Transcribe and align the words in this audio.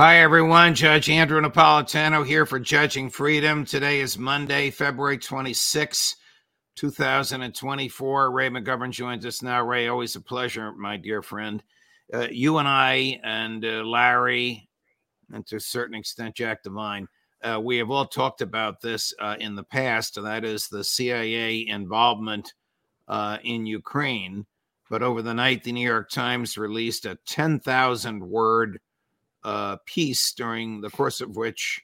Hi, 0.00 0.18
everyone. 0.18 0.76
Judge 0.76 1.10
Andrew 1.10 1.40
Napolitano 1.40 2.24
here 2.24 2.46
for 2.46 2.60
Judging 2.60 3.10
Freedom. 3.10 3.64
Today 3.64 3.98
is 3.98 4.16
Monday, 4.16 4.70
February 4.70 5.18
26, 5.18 6.14
2024. 6.76 8.30
Ray 8.30 8.48
McGovern 8.48 8.92
joins 8.92 9.26
us 9.26 9.42
now. 9.42 9.60
Ray, 9.60 9.88
always 9.88 10.14
a 10.14 10.20
pleasure, 10.20 10.72
my 10.72 10.98
dear 10.98 11.20
friend. 11.20 11.64
Uh, 12.14 12.28
you 12.30 12.58
and 12.58 12.68
I, 12.68 13.18
and 13.24 13.64
uh, 13.64 13.82
Larry, 13.82 14.68
and 15.32 15.44
to 15.48 15.56
a 15.56 15.60
certain 15.60 15.96
extent, 15.96 16.36
Jack 16.36 16.62
Devine, 16.62 17.08
uh, 17.42 17.60
we 17.60 17.78
have 17.78 17.90
all 17.90 18.06
talked 18.06 18.40
about 18.40 18.80
this 18.80 19.12
uh, 19.18 19.34
in 19.40 19.56
the 19.56 19.64
past, 19.64 20.16
and 20.16 20.26
that 20.26 20.44
is 20.44 20.68
the 20.68 20.84
CIA 20.84 21.66
involvement 21.66 22.54
uh, 23.08 23.38
in 23.42 23.66
Ukraine. 23.66 24.46
But 24.90 25.02
over 25.02 25.22
the 25.22 25.34
night, 25.34 25.64
the 25.64 25.72
New 25.72 25.84
York 25.84 26.08
Times 26.08 26.56
released 26.56 27.04
a 27.04 27.18
10,000 27.26 28.22
word 28.22 28.78
uh, 29.48 29.76
piece 29.86 30.34
during 30.34 30.78
the 30.82 30.90
course 30.90 31.22
of 31.22 31.34
which, 31.34 31.80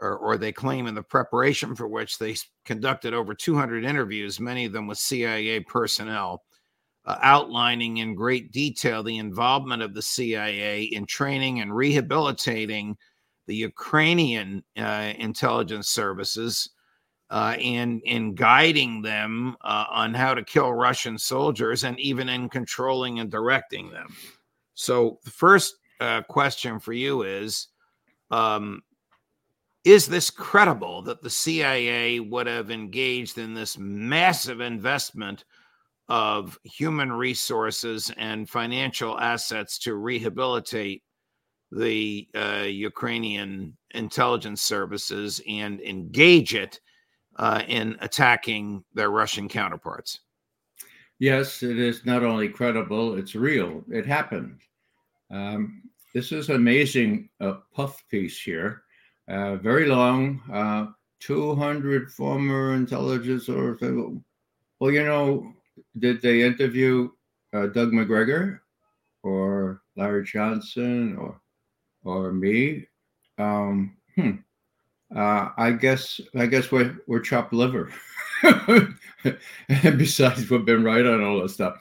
or, 0.00 0.16
or, 0.16 0.36
they 0.36 0.50
claim 0.50 0.88
in 0.88 0.96
the 0.96 1.02
preparation 1.02 1.76
for 1.76 1.86
which, 1.86 2.18
they 2.18 2.34
conducted 2.64 3.14
over 3.14 3.34
200 3.34 3.84
interviews, 3.84 4.40
many 4.40 4.64
of 4.64 4.72
them 4.72 4.88
with 4.88 4.98
CIA 4.98 5.60
personnel, 5.60 6.42
uh, 7.06 7.16
outlining 7.22 7.98
in 7.98 8.16
great 8.16 8.50
detail 8.50 9.04
the 9.04 9.18
involvement 9.18 9.80
of 9.80 9.94
the 9.94 10.02
CIA 10.02 10.82
in 10.82 11.06
training 11.06 11.60
and 11.60 11.72
rehabilitating 11.72 12.96
the 13.46 13.54
Ukrainian 13.54 14.64
uh, 14.76 15.12
intelligence 15.16 15.88
services. 15.88 16.70
Uh, 17.30 17.56
and 17.58 18.02
in 18.04 18.34
guiding 18.34 19.02
them 19.02 19.56
uh, 19.62 19.86
on 19.90 20.12
how 20.12 20.34
to 20.34 20.44
kill 20.44 20.72
Russian 20.72 21.16
soldiers 21.16 21.82
and 21.82 21.98
even 21.98 22.28
in 22.28 22.48
controlling 22.48 23.18
and 23.18 23.30
directing 23.30 23.90
them. 23.90 24.14
So, 24.74 25.18
the 25.24 25.30
first 25.30 25.76
uh, 26.04 26.22
question 26.22 26.78
for 26.78 26.92
you 26.92 27.22
is 27.22 27.68
um, 28.30 28.82
Is 29.84 30.06
this 30.06 30.30
credible 30.30 31.02
that 31.02 31.22
the 31.22 31.30
CIA 31.30 32.20
would 32.20 32.46
have 32.46 32.70
engaged 32.70 33.38
in 33.38 33.54
this 33.54 33.78
massive 33.78 34.60
investment 34.60 35.44
of 36.08 36.58
human 36.64 37.12
resources 37.12 38.12
and 38.18 38.48
financial 38.48 39.18
assets 39.18 39.78
to 39.78 39.94
rehabilitate 39.94 41.02
the 41.72 42.28
uh, 42.34 42.64
Ukrainian 42.66 43.76
intelligence 43.94 44.62
services 44.62 45.40
and 45.48 45.80
engage 45.80 46.54
it 46.54 46.80
uh, 47.36 47.62
in 47.66 47.96
attacking 48.00 48.84
their 48.92 49.10
Russian 49.10 49.48
counterparts? 49.48 50.20
Yes, 51.18 51.62
it 51.62 51.78
is 51.78 52.04
not 52.04 52.22
only 52.22 52.48
credible, 52.48 53.16
it's 53.16 53.34
real. 53.34 53.82
It 53.90 54.04
happened. 54.04 54.60
Um, 55.30 55.82
this 56.14 56.30
is 56.30 56.48
an 56.48 56.54
amazing 56.54 57.28
uh, 57.40 57.54
puff 57.74 58.02
piece 58.08 58.40
here, 58.40 58.82
uh, 59.28 59.56
very 59.56 59.86
long, 59.86 60.40
uh, 60.52 60.86
200 61.20 62.10
former 62.10 62.74
intelligence 62.74 63.48
or 63.48 63.76
well, 64.78 64.92
you 64.92 65.04
know, 65.04 65.52
did 65.98 66.22
they 66.22 66.42
interview 66.42 67.10
uh, 67.52 67.66
Doug 67.66 67.92
Macgregor 67.92 68.62
or 69.22 69.82
Larry 69.96 70.24
Johnson 70.24 71.16
or 71.16 71.40
or 72.04 72.32
me? 72.32 72.86
Um, 73.38 73.96
hmm. 74.14 74.32
Uh, 75.14 75.48
I 75.56 75.72
guess 75.72 76.20
I 76.36 76.46
guess 76.46 76.70
we're 76.70 76.96
we're 77.08 77.20
chopped 77.20 77.52
liver. 77.52 77.92
and 78.42 78.96
besides, 79.98 80.48
we've 80.48 80.64
been 80.64 80.84
right 80.84 81.06
on 81.06 81.24
all 81.24 81.42
this 81.42 81.54
stuff 81.54 81.78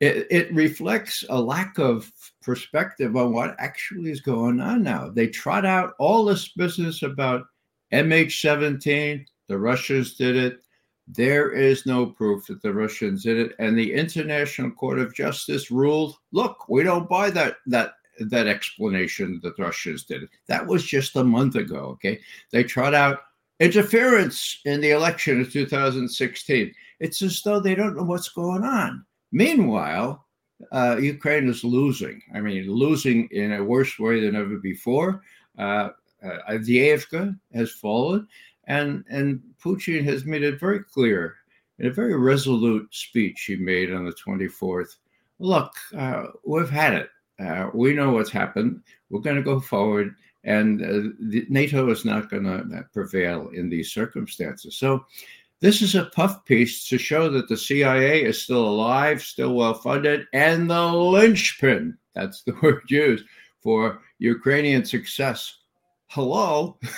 it, 0.00 0.26
it 0.30 0.54
reflects 0.54 1.24
a 1.28 1.40
lack 1.40 1.78
of 1.78 2.10
perspective 2.42 3.16
on 3.16 3.32
what 3.32 3.56
actually 3.58 4.10
is 4.10 4.20
going 4.20 4.60
on 4.60 4.82
now. 4.82 5.10
They 5.10 5.26
trot 5.26 5.64
out 5.64 5.94
all 5.98 6.24
this 6.24 6.48
business 6.48 7.02
about 7.02 7.44
MH17, 7.92 9.26
the 9.48 9.58
Russians 9.58 10.14
did 10.14 10.36
it. 10.36 10.60
There 11.08 11.50
is 11.50 11.86
no 11.86 12.06
proof 12.06 12.46
that 12.46 12.62
the 12.62 12.72
Russians 12.72 13.24
did 13.24 13.36
it. 13.36 13.56
And 13.58 13.76
the 13.76 13.92
International 13.92 14.70
Court 14.70 15.00
of 15.00 15.14
Justice 15.14 15.70
ruled, 15.70 16.16
look, 16.30 16.68
we 16.68 16.84
don't 16.84 17.08
buy 17.08 17.30
that 17.30 17.56
that 17.66 17.94
that 18.20 18.46
explanation 18.46 19.40
that 19.42 19.56
the 19.56 19.62
Russians 19.62 20.04
did 20.04 20.22
it. 20.22 20.30
That 20.46 20.66
was 20.66 20.84
just 20.84 21.16
a 21.16 21.24
month 21.24 21.56
ago. 21.56 21.86
Okay. 21.94 22.20
They 22.52 22.62
trot 22.62 22.94
out 22.94 23.20
interference 23.58 24.60
in 24.64 24.80
the 24.80 24.90
election 24.90 25.40
of 25.40 25.52
2016. 25.52 26.74
It's 27.00 27.22
as 27.22 27.42
though 27.42 27.60
they 27.60 27.74
don't 27.74 27.96
know 27.96 28.04
what's 28.04 28.28
going 28.28 28.62
on. 28.62 29.04
Meanwhile, 29.32 30.26
uh, 30.72 30.96
Ukraine 31.00 31.48
is 31.48 31.64
losing. 31.64 32.22
I 32.34 32.40
mean, 32.40 32.70
losing 32.70 33.28
in 33.30 33.52
a 33.52 33.64
worse 33.64 33.98
way 33.98 34.20
than 34.20 34.36
ever 34.36 34.56
before. 34.56 35.22
Uh, 35.58 35.90
uh, 36.22 36.58
has 37.54 37.70
fallen, 37.72 38.28
and 38.64 39.04
and 39.10 39.40
Putin 39.62 40.04
has 40.04 40.24
made 40.24 40.42
it 40.42 40.60
very 40.60 40.84
clear 40.84 41.36
in 41.78 41.86
a 41.86 41.90
very 41.90 42.16
resolute 42.16 42.94
speech 42.94 43.44
he 43.46 43.56
made 43.56 43.92
on 43.92 44.04
the 44.04 44.12
24th. 44.12 44.96
Look, 45.38 45.72
uh, 45.96 46.26
we've 46.44 46.68
had 46.68 46.94
it. 46.94 47.10
Uh, 47.38 47.70
we 47.72 47.94
know 47.94 48.10
what's 48.10 48.30
happened. 48.30 48.82
We're 49.08 49.20
going 49.20 49.36
to 49.36 49.42
go 49.42 49.60
forward, 49.60 50.14
and 50.44 50.82
uh, 50.82 51.10
the, 51.20 51.46
NATO 51.48 51.90
is 51.90 52.04
not 52.04 52.30
going 52.30 52.44
to 52.44 52.84
prevail 52.92 53.48
in 53.54 53.70
these 53.70 53.92
circumstances. 53.92 54.76
So 54.76 55.06
this 55.60 55.82
is 55.82 55.94
a 55.94 56.06
puff 56.06 56.44
piece 56.44 56.88
to 56.88 56.98
show 56.98 57.28
that 57.30 57.48
the 57.48 57.56
CIA 57.56 58.24
is 58.24 58.42
still 58.42 58.66
alive, 58.66 59.22
still 59.22 59.54
well 59.54 59.74
funded, 59.74 60.26
and 60.32 60.70
the 60.70 60.86
linchpin 60.92 61.96
that's 62.14 62.42
the 62.42 62.54
word 62.62 62.82
used 62.88 63.24
for 63.62 64.00
Ukrainian 64.18 64.84
success. 64.84 65.58
Hello. 66.08 66.78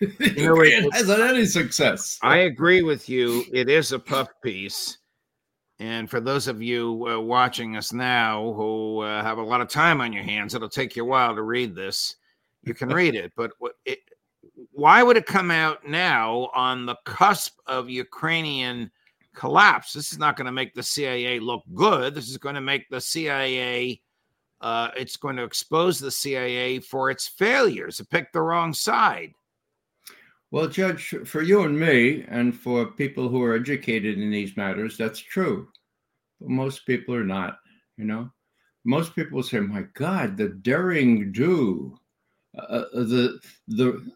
You 0.00 0.46
know, 0.46 0.60
it 0.60 0.94
hasn't 0.94 1.20
any 1.20 1.44
success. 1.44 2.20
I 2.22 2.36
agree 2.36 2.82
with 2.82 3.08
you. 3.08 3.44
It 3.52 3.68
is 3.68 3.90
a 3.90 3.98
puff 3.98 4.28
piece. 4.44 4.98
And 5.80 6.08
for 6.08 6.20
those 6.20 6.46
of 6.46 6.62
you 6.62 7.04
uh, 7.08 7.18
watching 7.18 7.76
us 7.76 7.92
now 7.92 8.52
who 8.52 9.00
uh, 9.00 9.24
have 9.24 9.38
a 9.38 9.42
lot 9.42 9.60
of 9.60 9.66
time 9.66 10.00
on 10.00 10.12
your 10.12 10.22
hands, 10.22 10.54
it'll 10.54 10.68
take 10.68 10.94
you 10.94 11.02
a 11.02 11.06
while 11.08 11.34
to 11.34 11.42
read 11.42 11.74
this. 11.74 12.14
You 12.62 12.74
can 12.74 12.90
read 12.90 13.16
it, 13.16 13.32
but 13.36 13.50
it, 13.84 13.98
why 14.78 15.02
would 15.02 15.16
it 15.16 15.26
come 15.26 15.50
out 15.50 15.84
now 15.88 16.50
on 16.54 16.86
the 16.86 16.94
cusp 17.04 17.58
of 17.66 17.90
Ukrainian 17.90 18.92
collapse? 19.34 19.92
This 19.92 20.12
is 20.12 20.18
not 20.18 20.36
going 20.36 20.46
to 20.46 20.52
make 20.52 20.72
the 20.72 20.84
CIA 20.84 21.40
look 21.40 21.64
good. 21.74 22.14
This 22.14 22.28
is 22.28 22.36
going 22.36 22.54
to 22.54 22.60
make 22.60 22.88
the 22.88 23.00
CIA, 23.00 24.00
uh, 24.60 24.90
it's 24.96 25.16
going 25.16 25.34
to 25.34 25.42
expose 25.42 25.98
the 25.98 26.12
CIA 26.12 26.78
for 26.78 27.10
its 27.10 27.26
failures. 27.26 27.98
It 27.98 28.08
picked 28.08 28.32
the 28.32 28.40
wrong 28.40 28.72
side. 28.72 29.32
Well, 30.52 30.68
Judge, 30.68 31.12
for 31.24 31.42
you 31.42 31.62
and 31.64 31.76
me, 31.76 32.24
and 32.28 32.56
for 32.56 32.86
people 32.86 33.28
who 33.28 33.42
are 33.42 33.56
educated 33.56 34.16
in 34.20 34.30
these 34.30 34.56
matters, 34.56 34.96
that's 34.96 35.18
true. 35.18 35.66
But 36.40 36.50
most 36.50 36.86
people 36.86 37.16
are 37.16 37.24
not, 37.24 37.58
you 37.96 38.04
know? 38.04 38.30
Most 38.84 39.16
people 39.16 39.42
say, 39.42 39.58
my 39.58 39.86
God, 39.94 40.36
the 40.36 40.50
daring 40.50 41.32
do, 41.32 41.98
uh, 42.56 42.62
uh 42.62 42.88
the, 42.92 43.40
the, 43.66 44.12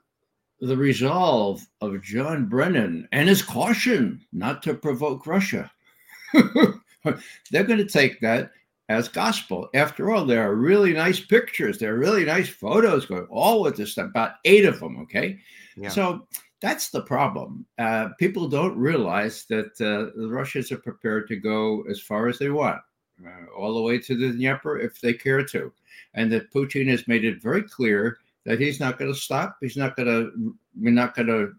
the 0.63 0.77
resolve 0.77 1.67
of 1.81 2.01
John 2.03 2.47
Brennan 2.47 3.09
and 3.11 3.29
his 3.29 3.43
caution 3.43 4.25
not 4.33 4.63
to 4.63 4.75
provoke 4.75 5.27
Russia. 5.27 5.71
They're 6.33 7.65
going 7.65 7.79
to 7.79 7.85
take 7.85 8.21
that 8.21 8.53
as 8.89 9.09
gospel. 9.09 9.69
After 9.75 10.13
all, 10.13 10.25
there 10.25 10.49
are 10.49 10.55
really 10.55 10.93
nice 10.93 11.19
pictures, 11.19 11.79
there 11.79 11.97
are 11.97 11.99
really 11.99 12.25
nice 12.25 12.49
photos 12.49 13.07
going 13.07 13.27
all 13.29 13.61
with 13.61 13.77
this 13.77 13.91
stuff, 13.93 14.11
about 14.11 14.35
eight 14.45 14.65
of 14.65 14.79
them. 14.79 14.99
Okay. 15.01 15.41
Yeah. 15.77 15.89
So 15.89 16.29
that's 16.61 16.91
the 16.91 17.03
problem. 17.03 17.67
Uh, 17.77 18.11
people 18.21 18.47
don't 18.47 18.79
realize 18.79 19.45
that 19.47 19.73
uh, 19.81 20.17
the 20.17 20.29
Russians 20.29 20.71
are 20.71 20.79
prepared 20.79 21.27
to 21.27 21.37
go 21.37 21.83
as 21.91 22.01
far 22.01 22.29
as 22.29 22.39
they 22.39 22.51
want, 22.51 22.81
uh, 23.27 23.51
all 23.59 23.75
the 23.75 23.83
way 23.83 23.99
to 23.99 24.17
the 24.17 24.31
Dnieper 24.31 24.79
if 24.79 25.01
they 25.01 25.13
care 25.13 25.45
to. 25.45 25.73
And 26.15 26.31
that 26.31 26.53
Putin 26.53 26.87
has 26.89 27.09
made 27.09 27.25
it 27.25 27.43
very 27.43 27.65
clear 27.65 28.19
that 28.45 28.61
he's 28.61 28.81
not 28.81 28.99
going 28.99 29.13
to 29.13 29.19
stop. 29.19 29.57
He's 29.61 29.77
not 29.77 29.97
going 29.97 30.09
to, 30.09 30.55
we're 30.81 30.91
not 30.91 31.15
going 31.15 31.29
to 31.29 31.53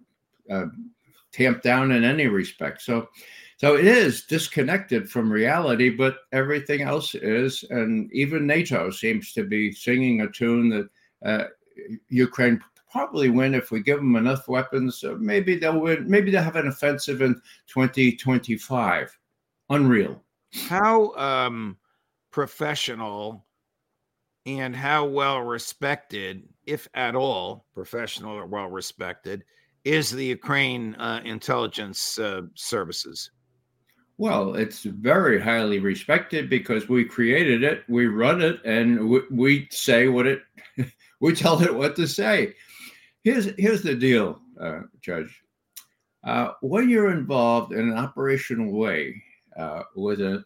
uh, 0.53 0.65
tamp 1.31 1.61
down 1.61 1.91
in 1.91 2.03
any 2.03 2.27
respect. 2.27 2.81
So, 2.81 3.09
so 3.57 3.75
it 3.75 3.85
is 3.85 4.23
disconnected 4.23 5.09
from 5.09 5.31
reality, 5.31 5.89
but 5.89 6.17
everything 6.31 6.81
else 6.81 7.15
is, 7.15 7.63
and 7.69 8.11
even 8.11 8.45
NATO 8.45 8.89
seems 8.89 9.31
to 9.33 9.43
be 9.43 9.71
singing 9.71 10.21
a 10.21 10.29
tune 10.29 10.69
that 10.69 10.89
uh, 11.25 11.47
Ukraine 12.09 12.61
probably 12.91 13.29
win 13.29 13.55
if 13.55 13.71
we 13.71 13.81
give 13.81 13.97
them 13.97 14.15
enough 14.15 14.47
weapons. 14.47 15.03
maybe 15.17 15.57
they'll 15.57 15.79
win. 15.79 16.07
Maybe 16.07 16.29
they'll 16.29 16.43
have 16.43 16.55
an 16.55 16.67
offensive 16.67 17.21
in 17.21 17.33
2025. 17.67 19.17
Unreal. 19.69 20.23
How 20.67 21.13
um, 21.15 21.77
professional 22.29 23.45
and 24.45 24.75
how 24.75 25.05
well 25.05 25.39
respected, 25.39 26.43
if 26.65 26.87
at 26.93 27.15
all 27.15 27.65
professional 27.73 28.35
or 28.35 28.45
well 28.45 28.67
respected, 28.67 29.43
is 29.83 30.11
the 30.11 30.25
Ukraine 30.25 30.95
uh, 30.95 31.21
intelligence 31.25 32.17
uh, 32.19 32.41
services? 32.55 33.31
Well, 34.17 34.53
it's 34.55 34.83
very 34.83 35.41
highly 35.41 35.79
respected 35.79 36.49
because 36.49 36.87
we 36.87 37.03
created 37.03 37.63
it, 37.63 37.83
we 37.89 38.05
run 38.05 38.41
it, 38.41 38.63
and 38.63 39.09
we, 39.09 39.21
we 39.31 39.67
say 39.71 40.07
what 40.07 40.27
it, 40.27 40.43
we 41.19 41.33
tell 41.33 41.61
it 41.61 41.73
what 41.73 41.95
to 41.95 42.07
say. 42.07 42.53
Here's 43.23 43.45
here's 43.57 43.81
the 43.81 43.95
deal, 43.95 44.39
uh, 44.59 44.81
Judge. 45.01 45.41
Uh, 46.23 46.51
when 46.61 46.89
you're 46.89 47.11
involved 47.11 47.73
in 47.73 47.89
an 47.89 47.97
operational 47.97 48.71
way 48.71 49.21
uh, 49.57 49.83
with 49.95 50.21
an 50.21 50.45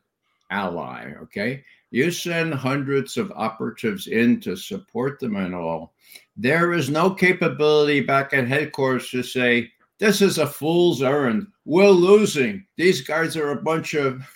ally, 0.49 1.13
okay, 1.21 1.63
you 1.91 2.11
send 2.11 2.53
hundreds 2.53 3.17
of 3.17 3.31
operatives 3.35 4.07
in 4.07 4.39
to 4.41 4.55
support 4.55 5.19
them 5.19 5.35
and 5.35 5.55
all. 5.55 5.93
There 6.35 6.73
is 6.73 6.89
no 6.89 7.09
capability 7.09 8.01
back 8.01 8.33
at 8.33 8.47
headquarters 8.47 9.09
to 9.11 9.23
say, 9.23 9.71
this 9.99 10.21
is 10.21 10.37
a 10.37 10.45
fool's 10.45 11.01
errand. 11.01 11.47
We're 11.65 11.89
losing. 11.89 12.65
These 12.75 13.01
guys 13.01 13.35
are 13.35 13.51
a 13.51 13.61
bunch 13.61 13.95
of, 13.95 14.29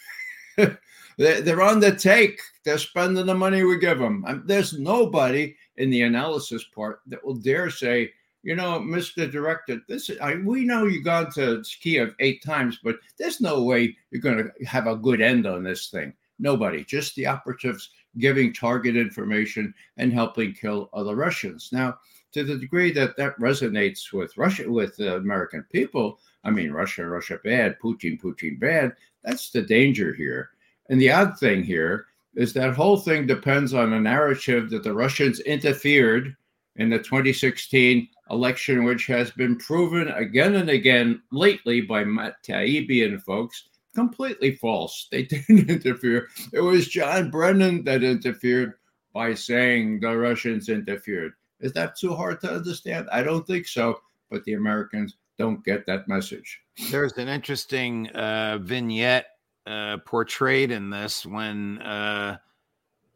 they're 1.18 1.62
on 1.62 1.80
the 1.80 1.96
take. 1.96 2.40
They're 2.64 2.78
spending 2.78 3.26
the 3.26 3.36
money 3.36 3.64
we 3.64 3.78
give 3.78 4.00
them. 4.00 4.44
There's 4.46 4.80
nobody 4.80 5.56
in 5.78 5.90
the 5.90 6.02
analysis 6.02 6.64
part 6.64 7.02
that 7.08 7.24
will 7.24 7.36
dare 7.36 7.70
say, 7.70 8.12
you 8.44 8.56
know, 8.56 8.80
Mr. 8.80 9.32
Director, 9.32 9.82
this 9.88 10.10
is, 10.10 10.20
I, 10.20 10.36
we 10.36 10.66
know 10.66 10.86
you've 10.86 11.06
gone 11.06 11.32
to 11.34 11.64
Kiev 11.80 12.16
eight 12.20 12.44
times, 12.44 12.80
but 12.84 12.96
there's 13.18 13.40
no 13.40 13.64
way 13.64 13.96
you're 14.10 14.22
going 14.22 14.38
to 14.38 14.66
have 14.66 14.88
a 14.88 14.96
good 14.96 15.22
end 15.22 15.46
on 15.46 15.64
this 15.64 15.90
thing. 15.90 16.14
Nobody, 16.42 16.84
just 16.84 17.16
the 17.16 17.28
operatives 17.28 17.92
giving 18.18 18.52
target 18.52 18.98
information 18.98 19.74
and 19.98 20.12
helping 20.12 20.54
kill 20.54 20.90
other 20.92 21.16
Russians. 21.16 21.70
Now, 21.72 22.00
to 22.34 22.44
the 22.44 22.58
degree 22.58 22.92
that 22.94 23.16
that 23.18 23.38
resonates 23.38 24.12
with 24.12 24.36
Russia, 24.38 24.70
with 24.70 24.98
the 24.98 25.18
American 25.18 25.64
people, 25.72 26.20
I 26.44 26.50
mean, 26.50 26.72
Russia, 26.72 27.06
Russia 27.06 27.40
bad, 27.44 27.78
Putin, 27.80 28.20
Putin 28.20 28.60
bad. 28.60 28.94
That's 29.24 29.52
the 29.52 29.62
danger 29.62 30.14
here. 30.14 30.50
And 30.90 31.00
the 31.00 31.12
odd 31.12 31.38
thing 31.38 31.64
here 31.64 32.08
is 32.36 32.54
that 32.54 32.74
whole 32.74 32.98
thing 32.98 33.28
depends 33.28 33.74
on 33.74 33.94
a 33.94 34.00
narrative 34.00 34.72
that 34.72 34.84
the 34.84 34.94
Russians 34.94 35.42
interfered 35.42 36.36
in 36.78 36.90
the 36.90 36.98
2016 36.98 38.08
election, 38.32 38.84
which 38.84 39.06
has 39.06 39.30
been 39.32 39.58
proven 39.58 40.08
again 40.08 40.56
and 40.56 40.70
again 40.70 41.22
lately 41.32 41.82
by 41.82 42.04
Matt 42.04 42.42
Taibbi 42.44 43.06
and 43.06 43.22
folks 43.22 43.66
completely 43.96 44.56
false. 44.56 45.08
They 45.12 45.24
didn't 45.24 45.70
interfere. 45.70 46.30
It 46.54 46.62
was 46.62 46.88
John 46.88 47.30
Brennan 47.30 47.84
that 47.86 48.04
interfered 48.04 48.74
by 49.14 49.34
saying 49.34 50.00
the 50.00 50.18
Russians 50.18 50.70
interfered. 50.70 51.34
Is 51.60 51.74
that 51.74 51.96
too 51.96 52.16
hard 52.16 52.42
to 52.42 52.52
understand? 52.52 53.08
I 53.12 53.24
don't 53.24 53.46
think 53.46 53.68
so, 53.68 54.00
but 54.30 54.44
the 54.46 54.54
Americans 54.54 55.16
don't 55.38 55.64
get 55.64 55.86
that 55.86 56.08
message. 56.08 56.60
There's 56.90 57.14
an 57.14 57.28
interesting 57.28 58.08
uh, 58.10 58.60
vignette 58.62 59.28
uh, 59.68 59.98
portrayed 60.06 60.72
in 60.72 60.90
this 60.90 61.26
when 61.26 61.80
uh, 61.82 62.38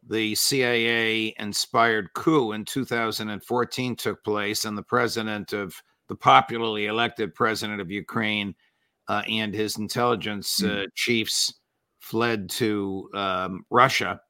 the 0.08 0.34
CIA 0.34 1.34
inspired 1.38 2.12
coup 2.14 2.52
in 2.52 2.64
2014 2.64 3.96
took 3.96 4.22
place, 4.22 4.64
and 4.64 4.78
the 4.78 4.82
president 4.82 5.52
of 5.52 5.80
the 6.08 6.14
popularly 6.14 6.86
elected 6.86 7.34
president 7.34 7.80
of 7.80 7.90
Ukraine 7.90 8.54
uh, 9.08 9.22
and 9.28 9.54
his 9.54 9.76
intelligence 9.78 10.62
uh, 10.62 10.66
mm. 10.66 10.86
chiefs 10.94 11.54
fled 11.98 12.48
to 12.50 13.08
um, 13.14 13.64
Russia. 13.70 14.20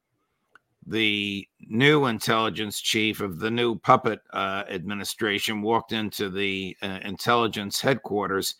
The 0.87 1.47
new 1.61 2.07
intelligence 2.07 2.81
chief 2.81 3.21
of 3.21 3.39
the 3.39 3.51
new 3.51 3.77
puppet 3.77 4.21
uh, 4.33 4.65
administration 4.69 5.61
walked 5.61 5.93
into 5.93 6.31
the 6.31 6.77
uh, 6.83 7.01
intelligence 7.03 7.81
headquarters 7.81 8.55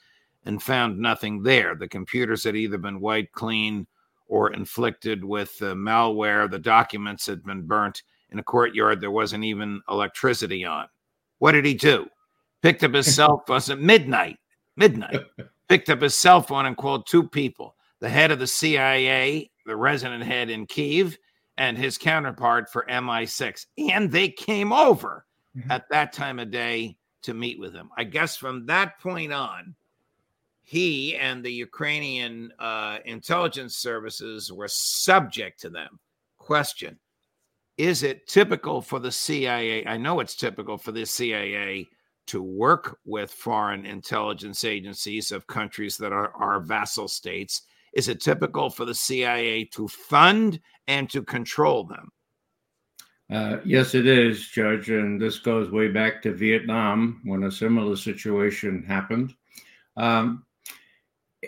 and 0.45 0.63
found 0.63 0.99
nothing 0.99 1.43
there. 1.43 1.75
The 1.75 1.89
computers 1.89 2.45
had 2.45 2.57
either 2.57 2.79
been 2.79 3.01
wiped 3.01 3.33
clean 3.33 3.87
or 4.29 4.53
inflicted 4.53 5.25
with 5.25 5.57
uh, 5.63 5.75
malware. 5.75 6.51
The 6.51 6.59
documents 6.59 7.27
had 7.27 7.45
been 7.45 7.63
burnt 7.63 8.03
in 8.31 8.39
a 8.39 8.43
courtyard 8.43 9.01
there 9.01 9.11
wasn't 9.11 9.45
even 9.45 9.81
electricity 9.89 10.65
on. 10.65 10.87
What 11.39 11.53
did 11.53 11.65
he 11.65 11.75
do? 11.75 12.07
Picked 12.63 12.85
up 12.85 12.95
his 12.95 13.15
cell 13.15 13.43
phone 13.47 13.61
at 13.71 13.81
midnight. 13.81 14.39
Midnight. 14.77 15.21
Picked 15.69 15.91
up 15.91 16.01
his 16.01 16.17
cell 16.17 16.43
phone 16.43 16.67
and 16.67 16.77
called 16.77 17.07
two 17.07 17.29
people 17.29 17.75
the 18.01 18.09
head 18.09 18.31
of 18.31 18.39
the 18.39 18.47
CIA, 18.47 19.51
the 19.65 19.77
resident 19.77 20.23
head 20.23 20.51
in 20.51 20.67
Kiev, 20.67 21.17
and 21.57 21.79
his 21.79 21.97
counterpart 21.97 22.71
for 22.71 22.87
MI6. 22.89 23.67
And 23.91 24.11
they 24.11 24.29
came 24.29 24.73
over 24.73 25.25
mm-hmm. 25.57 25.71
at 25.71 25.89
that 25.91 26.13
time 26.13 26.39
of 26.39 26.51
day 26.51 26.97
to 27.23 27.35
meet 27.35 27.59
with 27.59 27.73
him. 27.73 27.91
I 27.97 28.05
guess 28.05 28.37
from 28.37 28.67
that 28.67 28.99
point 29.01 29.33
on, 29.33 29.75
he 30.63 31.17
and 31.17 31.45
the 31.45 31.53
Ukrainian 31.53 32.53
uh, 32.59 32.99
intelligence 33.05 33.77
services 33.77 34.53
were 34.53 34.69
subject 34.69 35.61
to 35.61 35.71
them. 35.71 35.99
Question 36.39 36.99
Is 37.79 38.03
it 38.03 38.27
typical 38.27 38.83
for 38.83 38.99
the 38.99 39.13
CIA? 39.13 39.87
I 39.87 39.97
know 39.97 40.21
it's 40.21 40.35
typical 40.35 40.77
for 40.77 40.93
the 40.93 41.07
CIA 41.07 41.87
to 42.27 42.43
work 42.43 42.99
with 43.05 43.31
foreign 43.31 43.87
intelligence 43.87 44.65
agencies 44.65 45.33
of 45.33 45.47
countries 45.47 45.97
that 45.99 46.13
are, 46.13 46.33
our 46.35 46.61
vassal 46.61 47.09
states. 47.09 47.63
Is 47.95 48.09
it 48.09 48.21
typical 48.21 48.69
for 48.69 48.85
the 48.85 48.95
CIA 48.95 49.65
to 49.73 49.89
fund 49.89 50.61
and 50.87 51.09
to 51.11 51.23
control 51.23 51.85
them? 51.85 52.11
Uh, 53.31 53.59
yes, 53.65 53.95
it 53.95 54.07
is, 54.07 54.49
Judge. 54.49 54.91
And 54.91 55.21
this 55.21 55.39
goes 55.39 55.71
way 55.71 55.89
back 55.89 56.23
to 56.23 56.33
Vietnam 56.33 57.21
when 57.25 57.45
a 57.45 57.51
similar 57.51 57.97
situation 57.97 58.85
happened. 58.85 59.35
Um, 59.97 60.45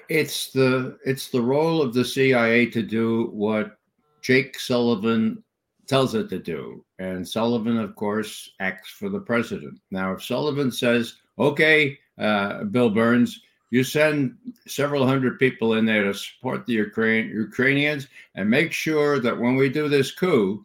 it's 0.08 0.50
the 0.50 0.98
it's 1.04 1.28
the 1.28 1.40
role 1.40 1.82
of 1.82 1.94
the 1.94 2.04
CIA 2.04 2.66
to 2.66 2.82
do 2.82 3.30
what 3.32 3.78
Jake 4.22 4.58
Sullivan 4.58 5.42
tells 5.88 6.14
it 6.14 6.28
to 6.28 6.38
do, 6.38 6.84
and 6.98 7.26
Sullivan, 7.26 7.78
of 7.78 7.96
course, 7.96 8.50
acts 8.60 8.90
for 8.90 9.08
the 9.08 9.20
president. 9.20 9.80
Now, 9.90 10.12
if 10.12 10.22
Sullivan 10.22 10.70
says, 10.70 11.16
"Okay, 11.38 11.98
uh, 12.18 12.64
Bill 12.64 12.90
Burns," 12.90 13.40
you 13.70 13.82
send 13.82 14.36
several 14.66 15.06
hundred 15.06 15.38
people 15.38 15.74
in 15.74 15.84
there 15.84 16.04
to 16.04 16.14
support 16.14 16.66
the 16.66 16.74
Ukraine 16.74 17.28
Ukrainians 17.28 18.08
and 18.34 18.48
make 18.48 18.72
sure 18.72 19.18
that 19.20 19.38
when 19.38 19.56
we 19.56 19.68
do 19.68 19.88
this 19.88 20.12
coup, 20.12 20.64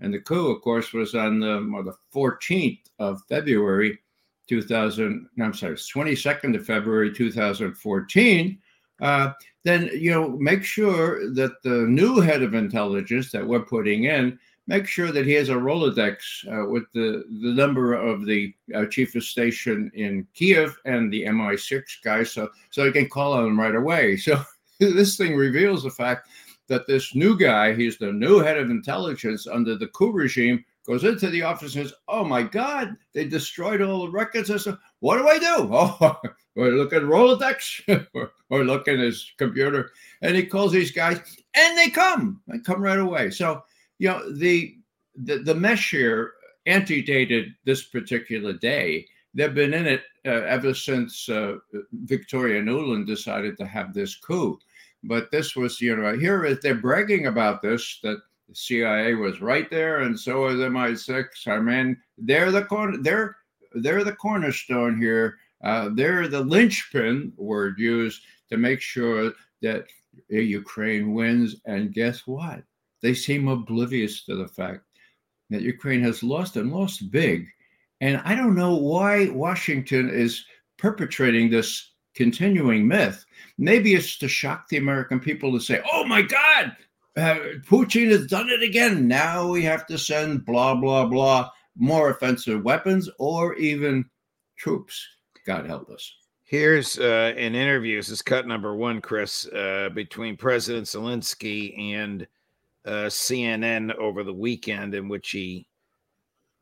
and 0.00 0.14
the 0.14 0.20
coup, 0.20 0.50
of 0.50 0.62
course, 0.62 0.92
was 0.92 1.14
on 1.14 1.40
the, 1.40 1.68
well, 1.70 1.84
the 1.84 1.96
14th 2.14 2.80
of 2.98 3.22
February 3.28 3.98
2000. 4.48 5.28
I'm 5.40 5.54
sorry, 5.54 5.74
22nd 5.74 6.56
of 6.56 6.66
February 6.66 7.12
2014 7.12 8.58
uh, 9.00 9.32
then 9.64 9.90
you 9.94 10.10
know 10.10 10.28
make 10.28 10.64
sure 10.64 11.32
that 11.32 11.62
the 11.62 11.86
new 11.88 12.20
head 12.20 12.42
of 12.42 12.54
intelligence 12.54 13.30
that 13.32 13.46
we're 13.46 13.60
putting 13.60 14.04
in 14.04 14.38
make 14.66 14.86
sure 14.86 15.10
that 15.12 15.26
he 15.26 15.32
has 15.32 15.48
a 15.48 15.54
rolodex 15.54 16.16
uh, 16.46 16.68
with 16.68 16.84
the 16.94 17.24
the 17.42 17.52
number 17.52 17.94
of 17.94 18.26
the 18.26 18.54
uh, 18.74 18.86
chief 18.86 19.14
of 19.14 19.24
station 19.24 19.90
in 19.94 20.26
kiev 20.34 20.76
and 20.84 21.12
the 21.12 21.22
mi6 21.24 21.82
guy 22.04 22.22
so 22.22 22.48
so 22.70 22.84
he 22.84 22.92
can 22.92 23.08
call 23.08 23.32
on 23.32 23.44
them 23.44 23.58
right 23.58 23.74
away 23.74 24.16
so 24.16 24.40
this 24.78 25.16
thing 25.16 25.36
reveals 25.36 25.82
the 25.82 25.90
fact 25.90 26.28
that 26.68 26.86
this 26.86 27.14
new 27.14 27.38
guy 27.38 27.74
he's 27.74 27.98
the 27.98 28.12
new 28.12 28.38
head 28.38 28.58
of 28.58 28.70
intelligence 28.70 29.46
under 29.46 29.76
the 29.76 29.88
coup 29.88 30.12
regime 30.12 30.64
goes 30.86 31.04
into 31.04 31.30
the 31.30 31.42
office 31.42 31.76
and 31.76 31.86
says, 31.86 31.94
Oh 32.08 32.24
my 32.24 32.42
God, 32.42 32.96
they 33.12 33.24
destroyed 33.24 33.80
all 33.80 34.02
the 34.02 34.10
records. 34.10 34.50
I 34.50 34.56
said, 34.56 34.76
What 35.00 35.18
do 35.18 35.28
I 35.28 35.38
do? 35.38 36.16
Oh, 36.56 36.64
or 36.64 36.72
look 36.72 36.92
at 36.92 37.02
Rolodex 37.02 38.06
or, 38.12 38.32
or 38.50 38.64
look 38.64 38.88
at 38.88 38.98
his 38.98 39.32
computer. 39.38 39.92
And 40.20 40.34
he 40.34 40.44
calls 40.44 40.72
these 40.72 40.90
guys 40.90 41.20
and 41.54 41.78
they 41.78 41.88
come. 41.90 42.42
They 42.48 42.58
come 42.58 42.82
right 42.82 42.98
away. 42.98 43.30
So, 43.30 43.62
you 44.00 44.08
know, 44.08 44.32
the 44.32 44.74
the, 45.14 45.38
the 45.38 45.54
mesh 45.54 45.90
here 45.90 46.32
antedated 46.66 47.54
this 47.64 47.84
particular 47.84 48.54
day. 48.54 49.06
They've 49.34 49.54
been 49.54 49.74
in 49.74 49.86
it 49.86 50.02
uh, 50.26 50.30
ever 50.30 50.74
since 50.74 51.28
uh, 51.28 51.56
Victoria 51.92 52.62
Nuland 52.62 53.06
decided 53.06 53.58
to 53.58 53.66
have 53.66 53.92
this 53.92 54.16
coup. 54.16 54.58
But 55.04 55.30
this 55.30 55.54
was, 55.54 55.80
you 55.80 55.96
know, 55.96 56.18
here 56.18 56.58
they're 56.62 56.74
bragging 56.74 57.26
about 57.26 57.62
this 57.62 58.00
that 58.02 58.18
the 58.48 58.54
CIA 58.54 59.14
was 59.14 59.40
right 59.40 59.70
there, 59.70 60.00
and 60.00 60.18
so 60.18 60.42
was 60.42 60.56
MI6. 60.56 61.26
I 61.46 61.58
mean, 61.60 61.96
they're 62.16 62.50
the 62.50 62.64
corner, 62.64 62.96
they're 63.00 63.36
they're 63.74 64.04
the 64.04 64.16
cornerstone 64.16 65.00
here. 65.00 65.36
Uh, 65.62 65.90
they're 65.92 66.26
the 66.26 66.40
linchpin 66.40 67.32
word 67.36 67.78
used 67.78 68.22
to 68.50 68.56
make 68.56 68.80
sure 68.80 69.32
that 69.60 69.84
Ukraine 70.30 71.12
wins. 71.12 71.56
And 71.66 71.92
guess 71.92 72.26
what? 72.26 72.62
They 73.02 73.14
seem 73.14 73.48
oblivious 73.48 74.24
to 74.24 74.36
the 74.36 74.48
fact 74.48 74.84
that 75.50 75.62
Ukraine 75.62 76.02
has 76.02 76.22
lost 76.22 76.56
and 76.56 76.72
lost 76.72 77.10
big. 77.10 77.46
And 78.00 78.20
I 78.24 78.34
don't 78.34 78.54
know 78.54 78.76
why 78.76 79.28
Washington 79.30 80.08
is 80.08 80.44
perpetrating 80.78 81.50
this 81.50 81.92
continuing 82.14 82.86
myth. 82.86 83.24
Maybe 83.58 83.94
it's 83.94 84.18
to 84.18 84.28
shock 84.28 84.68
the 84.68 84.78
American 84.78 85.20
people 85.20 85.52
to 85.52 85.60
say, 85.60 85.82
oh 85.92 86.04
my 86.04 86.22
God, 86.22 86.76
uh, 87.16 87.38
Putin 87.68 88.10
has 88.10 88.26
done 88.26 88.48
it 88.48 88.62
again. 88.62 89.06
Now 89.06 89.48
we 89.48 89.62
have 89.64 89.86
to 89.86 89.98
send 89.98 90.44
blah, 90.44 90.74
blah, 90.74 91.06
blah, 91.06 91.50
more 91.76 92.10
offensive 92.10 92.62
weapons 92.62 93.08
or 93.18 93.54
even 93.56 94.08
troops. 94.56 95.06
God 95.46 95.66
help 95.66 95.90
us. 95.90 96.14
Here's 96.44 96.98
uh, 96.98 97.32
an 97.36 97.54
interview. 97.54 97.96
This 97.96 98.08
is 98.08 98.22
cut 98.22 98.46
number 98.46 98.74
one, 98.74 99.00
Chris, 99.00 99.46
uh, 99.46 99.90
between 99.94 100.36
President 100.36 100.86
Zelensky 100.86 101.78
and 101.78 102.26
uh, 102.86 103.06
CNN 103.08 103.94
over 103.96 104.22
the 104.22 104.32
weekend, 104.32 104.94
in 104.94 105.08
which 105.08 105.30
he 105.30 105.66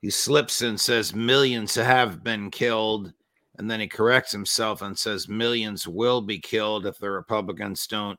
he 0.00 0.10
slips 0.10 0.62
and 0.62 0.80
says 0.80 1.14
millions 1.14 1.74
have 1.74 2.22
been 2.22 2.50
killed, 2.50 3.12
and 3.58 3.70
then 3.70 3.80
he 3.80 3.88
corrects 3.88 4.30
himself 4.32 4.82
and 4.82 4.96
says 4.96 5.28
millions 5.28 5.88
will 5.88 6.20
be 6.20 6.38
killed 6.38 6.86
if 6.86 6.98
the 6.98 7.10
Republicans 7.10 7.86
don't 7.86 8.18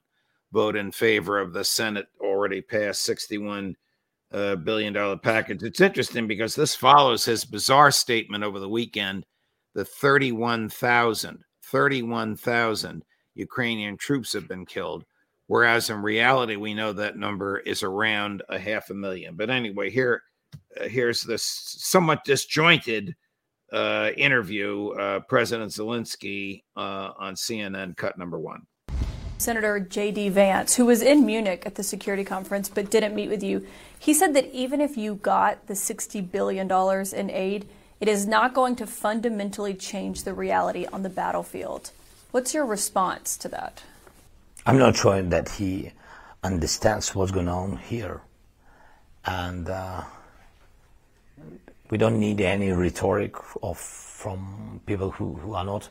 vote 0.52 0.76
in 0.76 0.92
favor 0.92 1.40
of 1.40 1.54
the 1.54 1.64
Senate 1.64 2.08
already 2.20 2.62
passed 2.62 3.04
sixty-one 3.04 3.76
uh, 4.32 4.56
billion 4.58 4.94
dollar 4.94 5.18
package. 5.18 5.64
It's 5.64 5.82
interesting 5.82 6.28
because 6.28 6.56
this 6.56 6.76
follows 6.76 7.26
his 7.26 7.46
bizarre 7.46 7.92
statement 7.92 8.44
over 8.44 8.60
the 8.60 8.70
weekend: 8.70 9.26
the 9.74 9.86
31,000, 9.86 11.44
31,000 11.64 13.04
Ukrainian 13.36 13.98
troops 13.98 14.34
have 14.34 14.48
been 14.48 14.66
killed. 14.66 15.06
Whereas 15.50 15.90
in 15.90 16.04
reality, 16.04 16.58
we 16.58 16.76
know 16.76 16.94
that 16.94 17.18
number 17.18 17.58
is 17.58 17.82
around 17.82 18.44
a 18.50 18.60
half 18.60 18.92
a 18.92 18.94
million. 18.94 19.36
But 19.36 19.50
anyway, 19.50 19.90
here, 19.90 20.22
uh, 20.80 20.88
here's 20.88 21.24
this 21.24 21.42
somewhat 21.44 22.24
disjointed 22.24 23.16
uh, 23.74 24.12
interview, 24.16 24.90
uh, 24.90 25.22
President 25.22 25.72
Zelensky 25.72 26.62
uh, 26.78 27.14
on 27.18 27.34
CNN, 27.34 27.98
cut 27.98 28.16
number 28.16 28.38
one. 28.38 28.68
Senator 29.40 29.80
J.D. 29.80 30.30
Vance, 30.30 30.76
who 30.76 30.86
was 30.86 31.02
in 31.02 31.26
Munich 31.26 31.64
at 31.66 31.74
the 31.74 31.84
security 31.84 32.24
conference 32.24 32.70
but 32.70 32.92
didn't 32.92 33.16
meet 33.16 33.30
with 33.30 33.42
you, 33.42 33.66
he 33.98 34.14
said 34.14 34.36
that 34.36 34.54
even 34.54 34.80
if 34.80 34.98
you 34.98 35.16
got 35.16 35.66
the 35.66 35.74
$60 35.74 36.32
billion 36.32 36.72
in 37.16 37.32
aid, 37.32 37.68
it 38.00 38.08
is 38.08 38.28
not 38.28 38.54
going 38.54 38.76
to 38.76 38.86
fundamentally 38.86 39.74
change 39.74 40.26
the 40.26 40.34
reality 40.36 40.86
on 40.94 41.02
the 41.02 41.10
battlefield. 41.10 41.90
What's 42.30 42.54
your 42.54 42.68
response 42.68 43.36
to 43.38 43.48
that? 43.48 43.82
I'm 44.70 44.78
not 44.78 44.98
sure 44.98 45.20
that 45.20 45.50
he 45.50 45.92
understands 46.44 47.16
what's 47.16 47.32
going 47.32 47.48
on 47.48 47.78
here. 47.78 48.22
And 49.26 49.68
uh, 49.68 50.04
we 51.90 51.98
don't 51.98 52.20
need 52.20 52.40
any 52.40 52.70
rhetoric 52.72 53.34
of, 53.64 53.80
from 53.80 54.80
people 54.86 55.10
who, 55.10 55.34
who 55.34 55.56
are 55.56 55.66
not 55.66 55.90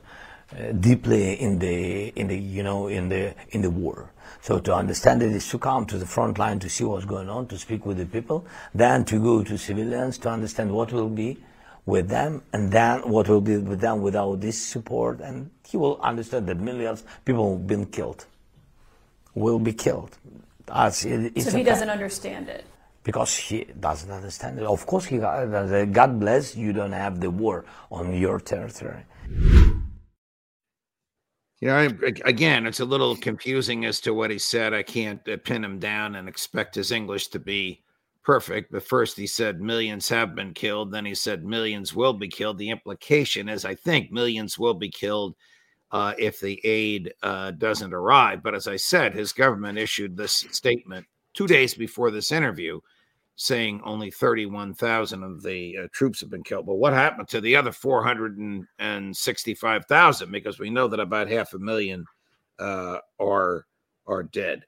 uh, 0.52 0.70
deeply 0.70 1.32
in 1.40 1.58
the, 1.58 2.10
in 2.10 2.28
the, 2.28 2.38
you 2.38 2.62
know, 2.62 2.86
in 2.86 3.08
the, 3.08 3.34
in 3.50 3.62
the 3.62 3.70
war. 3.70 4.12
So 4.42 4.60
to 4.60 4.72
understand 4.76 5.24
it 5.24 5.32
is 5.32 5.48
to 5.48 5.58
come 5.58 5.84
to 5.86 5.98
the 5.98 6.06
front 6.06 6.38
line 6.38 6.60
to 6.60 6.70
see 6.70 6.84
what's 6.84 7.04
going 7.04 7.28
on, 7.28 7.48
to 7.48 7.58
speak 7.58 7.84
with 7.84 7.96
the 7.96 8.06
people, 8.06 8.46
then 8.72 9.04
to 9.06 9.20
go 9.20 9.42
to 9.42 9.58
civilians 9.58 10.18
to 10.18 10.28
understand 10.28 10.70
what 10.70 10.92
will 10.92 11.08
be 11.08 11.36
with 11.84 12.08
them, 12.08 12.42
and 12.52 12.70
then 12.70 13.00
what 13.10 13.28
will 13.28 13.40
be 13.40 13.56
with 13.56 13.80
them 13.80 14.02
without 14.02 14.40
this 14.40 14.56
support, 14.56 15.18
and 15.18 15.50
he 15.68 15.76
will 15.76 16.00
understand 16.00 16.46
that 16.46 16.60
millions 16.60 17.00
of 17.00 17.24
people 17.24 17.56
have 17.56 17.66
been 17.66 17.84
killed 17.84 18.24
will 19.34 19.58
be 19.58 19.72
killed. 19.72 20.16
As 20.72 21.04
it, 21.04 21.40
so 21.42 21.56
he 21.56 21.62
doesn't 21.62 21.90
understand 21.90 22.48
it. 22.48 22.64
Because 23.04 23.34
he 23.34 23.64
doesn't 23.80 24.10
understand 24.10 24.58
it. 24.58 24.64
Of 24.64 24.84
course, 24.84 25.06
he, 25.06 25.18
God 25.18 26.20
bless 26.20 26.54
you 26.54 26.72
don't 26.72 26.92
have 26.92 27.20
the 27.20 27.30
war 27.30 27.64
on 27.90 28.14
your 28.14 28.38
territory. 28.38 29.04
You 31.60 31.68
know, 31.68 31.88
again, 32.24 32.66
it's 32.66 32.80
a 32.80 32.84
little 32.84 33.16
confusing 33.16 33.84
as 33.84 34.00
to 34.02 34.14
what 34.14 34.30
he 34.30 34.38
said. 34.38 34.72
I 34.72 34.84
can't 34.84 35.26
uh, 35.28 35.38
pin 35.42 35.64
him 35.64 35.78
down 35.80 36.14
and 36.14 36.28
expect 36.28 36.76
his 36.76 36.92
English 36.92 37.28
to 37.28 37.40
be 37.40 37.82
perfect. 38.22 38.70
But 38.70 38.84
first, 38.84 39.16
he 39.16 39.26
said 39.26 39.60
millions 39.60 40.08
have 40.10 40.36
been 40.36 40.54
killed. 40.54 40.92
Then 40.92 41.04
he 41.04 41.14
said 41.16 41.44
millions 41.44 41.94
will 41.94 42.12
be 42.12 42.28
killed. 42.28 42.58
The 42.58 42.70
implication 42.70 43.48
is, 43.48 43.64
I 43.64 43.74
think, 43.74 44.12
millions 44.12 44.56
will 44.56 44.74
be 44.74 44.90
killed 44.90 45.34
uh, 45.90 46.12
if 46.18 46.40
the 46.40 46.60
aid 46.64 47.14
uh, 47.22 47.52
doesn't 47.52 47.94
arrive. 47.94 48.42
But 48.42 48.54
as 48.54 48.68
I 48.68 48.76
said, 48.76 49.14
his 49.14 49.32
government 49.32 49.78
issued 49.78 50.14
this 50.16 50.46
statement 50.50 51.06
two 51.34 51.46
days 51.46 51.74
before 51.74 52.10
this 52.10 52.32
interview 52.32 52.80
saying 53.40 53.80
only 53.84 54.10
31,000 54.10 55.22
of 55.22 55.44
the 55.44 55.78
uh, 55.78 55.86
troops 55.92 56.18
have 56.20 56.28
been 56.28 56.42
killed. 56.42 56.66
But 56.66 56.74
what 56.74 56.92
happened 56.92 57.28
to 57.28 57.40
the 57.40 57.54
other 57.54 57.70
465,000? 57.70 60.32
Because 60.32 60.58
we 60.58 60.70
know 60.70 60.88
that 60.88 60.98
about 60.98 61.30
half 61.30 61.54
a 61.54 61.58
million 61.58 62.04
uh, 62.58 62.98
are 63.20 63.64
are 64.06 64.24
dead. 64.24 64.64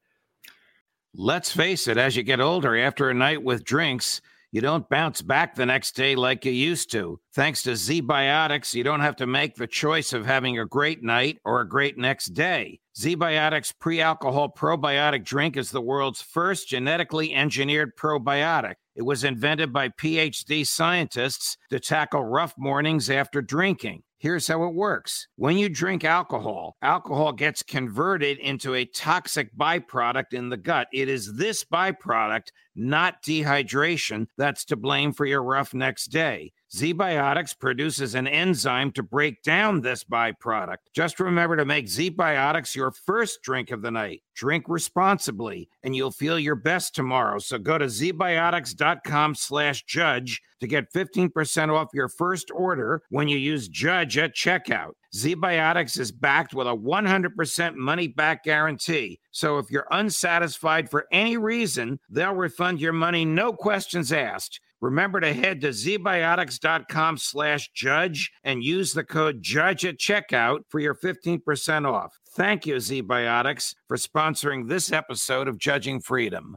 Let's 1.14 1.50
face 1.50 1.88
it, 1.88 1.98
as 1.98 2.14
you 2.14 2.22
get 2.22 2.40
older, 2.40 2.78
after 2.78 3.10
a 3.10 3.14
night 3.14 3.42
with 3.42 3.64
drinks, 3.64 4.20
you 4.52 4.60
don't 4.60 4.88
bounce 4.88 5.22
back 5.22 5.54
the 5.54 5.66
next 5.66 5.94
day 5.94 6.16
like 6.16 6.44
you 6.44 6.52
used 6.52 6.90
to. 6.92 7.20
Thanks 7.34 7.62
to 7.62 7.70
ZBiotics, 7.70 8.74
you 8.74 8.82
don't 8.82 9.00
have 9.00 9.16
to 9.16 9.26
make 9.26 9.54
the 9.54 9.66
choice 9.66 10.12
of 10.12 10.26
having 10.26 10.58
a 10.58 10.66
great 10.66 11.02
night 11.02 11.38
or 11.44 11.60
a 11.60 11.68
great 11.68 11.96
next 11.96 12.26
day. 12.34 12.80
ZBiotics 12.98 13.72
pre 13.78 14.00
alcohol 14.00 14.52
probiotic 14.52 15.24
drink 15.24 15.56
is 15.56 15.70
the 15.70 15.80
world's 15.80 16.20
first 16.20 16.68
genetically 16.68 17.32
engineered 17.32 17.96
probiotic. 17.96 18.74
It 18.96 19.02
was 19.02 19.22
invented 19.24 19.72
by 19.72 19.90
PhD 19.90 20.66
scientists 20.66 21.56
to 21.70 21.78
tackle 21.78 22.24
rough 22.24 22.54
mornings 22.58 23.08
after 23.08 23.40
drinking. 23.40 24.02
Here's 24.20 24.46
how 24.46 24.64
it 24.64 24.74
works. 24.74 25.28
When 25.36 25.56
you 25.56 25.70
drink 25.70 26.04
alcohol, 26.04 26.76
alcohol 26.82 27.32
gets 27.32 27.62
converted 27.62 28.36
into 28.36 28.74
a 28.74 28.84
toxic 28.84 29.48
byproduct 29.56 30.34
in 30.34 30.50
the 30.50 30.58
gut. 30.58 30.88
It 30.92 31.08
is 31.08 31.36
this 31.36 31.64
byproduct, 31.64 32.48
not 32.76 33.22
dehydration, 33.22 34.26
that's 34.36 34.66
to 34.66 34.76
blame 34.76 35.14
for 35.14 35.24
your 35.24 35.42
rough 35.42 35.72
next 35.72 36.08
day. 36.08 36.52
ZBiotics 36.72 37.58
produces 37.58 38.14
an 38.14 38.28
enzyme 38.28 38.92
to 38.92 39.02
break 39.02 39.42
down 39.42 39.80
this 39.80 40.04
byproduct. 40.04 40.76
Just 40.94 41.18
remember 41.18 41.56
to 41.56 41.64
make 41.64 41.86
ZBiotics 41.86 42.76
your 42.76 42.92
first 42.92 43.42
drink 43.42 43.72
of 43.72 43.82
the 43.82 43.90
night. 43.90 44.22
Drink 44.36 44.66
responsibly, 44.68 45.68
and 45.82 45.96
you'll 45.96 46.12
feel 46.12 46.38
your 46.38 46.54
best 46.54 46.94
tomorrow. 46.94 47.40
So 47.40 47.58
go 47.58 47.76
to 47.76 47.86
zbiotics.com 47.86 49.34
slash 49.34 49.82
judge 49.82 50.40
to 50.60 50.68
get 50.68 50.92
15% 50.92 51.74
off 51.74 51.88
your 51.92 52.08
first 52.08 52.52
order 52.54 53.02
when 53.10 53.26
you 53.26 53.36
use 53.36 53.66
judge 53.66 54.16
at 54.16 54.36
checkout. 54.36 54.92
ZBiotics 55.12 55.98
is 55.98 56.12
backed 56.12 56.54
with 56.54 56.68
a 56.68 56.76
100% 56.76 57.74
money 57.74 58.06
back 58.06 58.44
guarantee. 58.44 59.18
So 59.32 59.58
if 59.58 59.70
you're 59.70 59.88
unsatisfied 59.90 60.88
for 60.88 61.06
any 61.10 61.36
reason, 61.36 61.98
they'll 62.08 62.34
refund 62.34 62.80
your 62.80 62.92
money, 62.92 63.24
no 63.24 63.52
questions 63.52 64.12
asked. 64.12 64.60
Remember 64.80 65.20
to 65.20 65.32
head 65.32 65.60
to 65.60 65.68
zbiotics.com 65.68 67.18
slash 67.18 67.70
judge 67.74 68.30
and 68.44 68.64
use 68.64 68.92
the 68.92 69.04
code 69.04 69.42
judge 69.42 69.84
at 69.84 69.98
checkout 69.98 70.60
for 70.68 70.78
your 70.80 70.94
15% 70.94 71.86
off. 71.86 72.18
Thank 72.34 72.66
you, 72.66 72.76
ZBiotics, 72.76 73.74
for 73.88 73.96
sponsoring 73.96 74.68
this 74.68 74.92
episode 74.92 75.48
of 75.48 75.58
Judging 75.58 76.00
Freedom. 76.00 76.56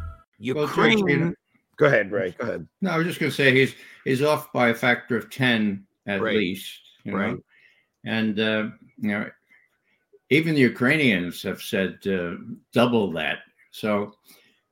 Ukraine. 0.41 1.21
Well, 1.21 1.33
Go 1.77 1.87
ahead, 1.87 2.11
Ray. 2.11 2.35
Go 2.37 2.43
ahead. 2.43 2.67
No, 2.81 2.91
I 2.91 2.97
was 2.97 3.07
just 3.07 3.19
going 3.19 3.31
to 3.31 3.35
say 3.35 3.51
he's 3.53 3.73
he's 4.05 4.21
off 4.21 4.51
by 4.53 4.69
a 4.69 4.73
factor 4.75 5.17
of 5.17 5.29
ten 5.31 5.85
at 6.05 6.21
Right. 6.21 6.35
least. 6.37 6.79
You 7.03 7.11
know? 7.13 7.17
Right. 7.17 7.37
And 8.05 8.39
uh, 8.39 8.69
you 8.97 9.09
know, 9.11 9.29
even 10.29 10.53
the 10.55 10.61
Ukrainians 10.61 11.41
have 11.43 11.61
said 11.61 11.97
uh, 12.07 12.35
double 12.71 13.11
that. 13.13 13.39
So 13.71 14.13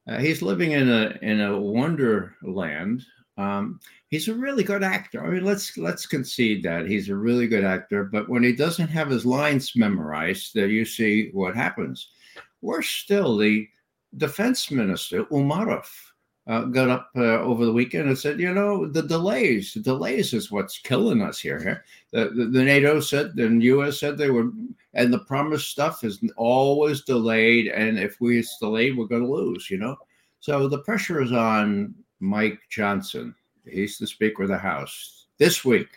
uh, 0.08 0.20
he's 0.20 0.42
living 0.42 0.72
in 0.74 0.90
a 0.90 1.18
in 1.22 1.42
a 1.42 1.60
wonderland. 1.60 3.06
Um, 3.38 3.80
he's 4.10 4.28
a 4.28 4.34
really 4.36 4.64
good 4.64 4.84
actor. 4.84 5.26
I 5.26 5.30
mean, 5.30 5.46
let's 5.46 5.78
let's 5.78 6.06
concede 6.06 6.62
that 6.64 6.86
he's 6.88 7.10
a 7.10 7.16
really 7.16 7.48
good 7.48 7.64
actor. 7.64 8.04
But 8.04 8.30
when 8.30 8.44
he 8.44 8.54
doesn't 8.54 8.90
have 8.90 9.10
his 9.10 9.26
lines 9.26 9.76
memorized, 9.76 10.58
uh, 10.58 10.66
you 10.66 10.86
see 10.86 11.30
what 11.34 11.56
happens. 11.56 12.10
Worse 12.62 12.90
still, 12.90 13.38
the 13.38 13.68
defense 14.18 14.72
minister 14.72 15.26
Umerov 15.26 15.86
uh, 16.48 16.64
got 16.64 16.90
up 16.90 17.12
uh, 17.16 17.40
over 17.42 17.64
the 17.64 17.72
weekend 17.72 18.08
and 18.08 18.18
said, 18.18 18.40
you 18.40 18.52
know, 18.52 18.88
the 18.88 19.04
delays, 19.04 19.74
the 19.74 19.80
delays 19.80 20.34
is 20.34 20.52
what's 20.52 20.80
killing 20.80 21.22
us 21.22 21.40
here. 21.40 21.60
here. 21.62 21.86
The, 22.12 22.30
the, 22.30 22.46
the 22.46 22.64
NATO 22.64 23.00
said, 23.00 23.34
and 23.38 23.62
U.S. 23.64 24.00
said 24.00 24.18
they 24.18 24.32
were, 24.32 24.50
and 24.96 25.14
the 25.14 25.20
promised 25.20 25.70
stuff 25.70 26.04
is 26.04 26.20
always 26.38 27.02
delayed. 27.02 27.68
And 27.68 28.00
if 28.00 28.20
we 28.20 28.40
it's 28.40 28.58
delayed, 28.58 28.98
we're 28.98 29.06
going 29.06 29.22
to 29.22 29.32
lose, 29.32 29.70
you 29.70 29.78
know? 29.78 29.96
So 30.40 30.68
the 30.68 30.80
pressure 30.80 31.22
is 31.22 31.32
on 31.32 31.94
Mike 32.20 32.60
Johnson. 32.72 33.36
He's 33.66 34.00
the 34.00 34.08
Speaker 34.08 34.44
of 34.44 34.50
the 34.50 34.58
House 34.58 35.28
this 35.38 35.64
week. 35.64 35.90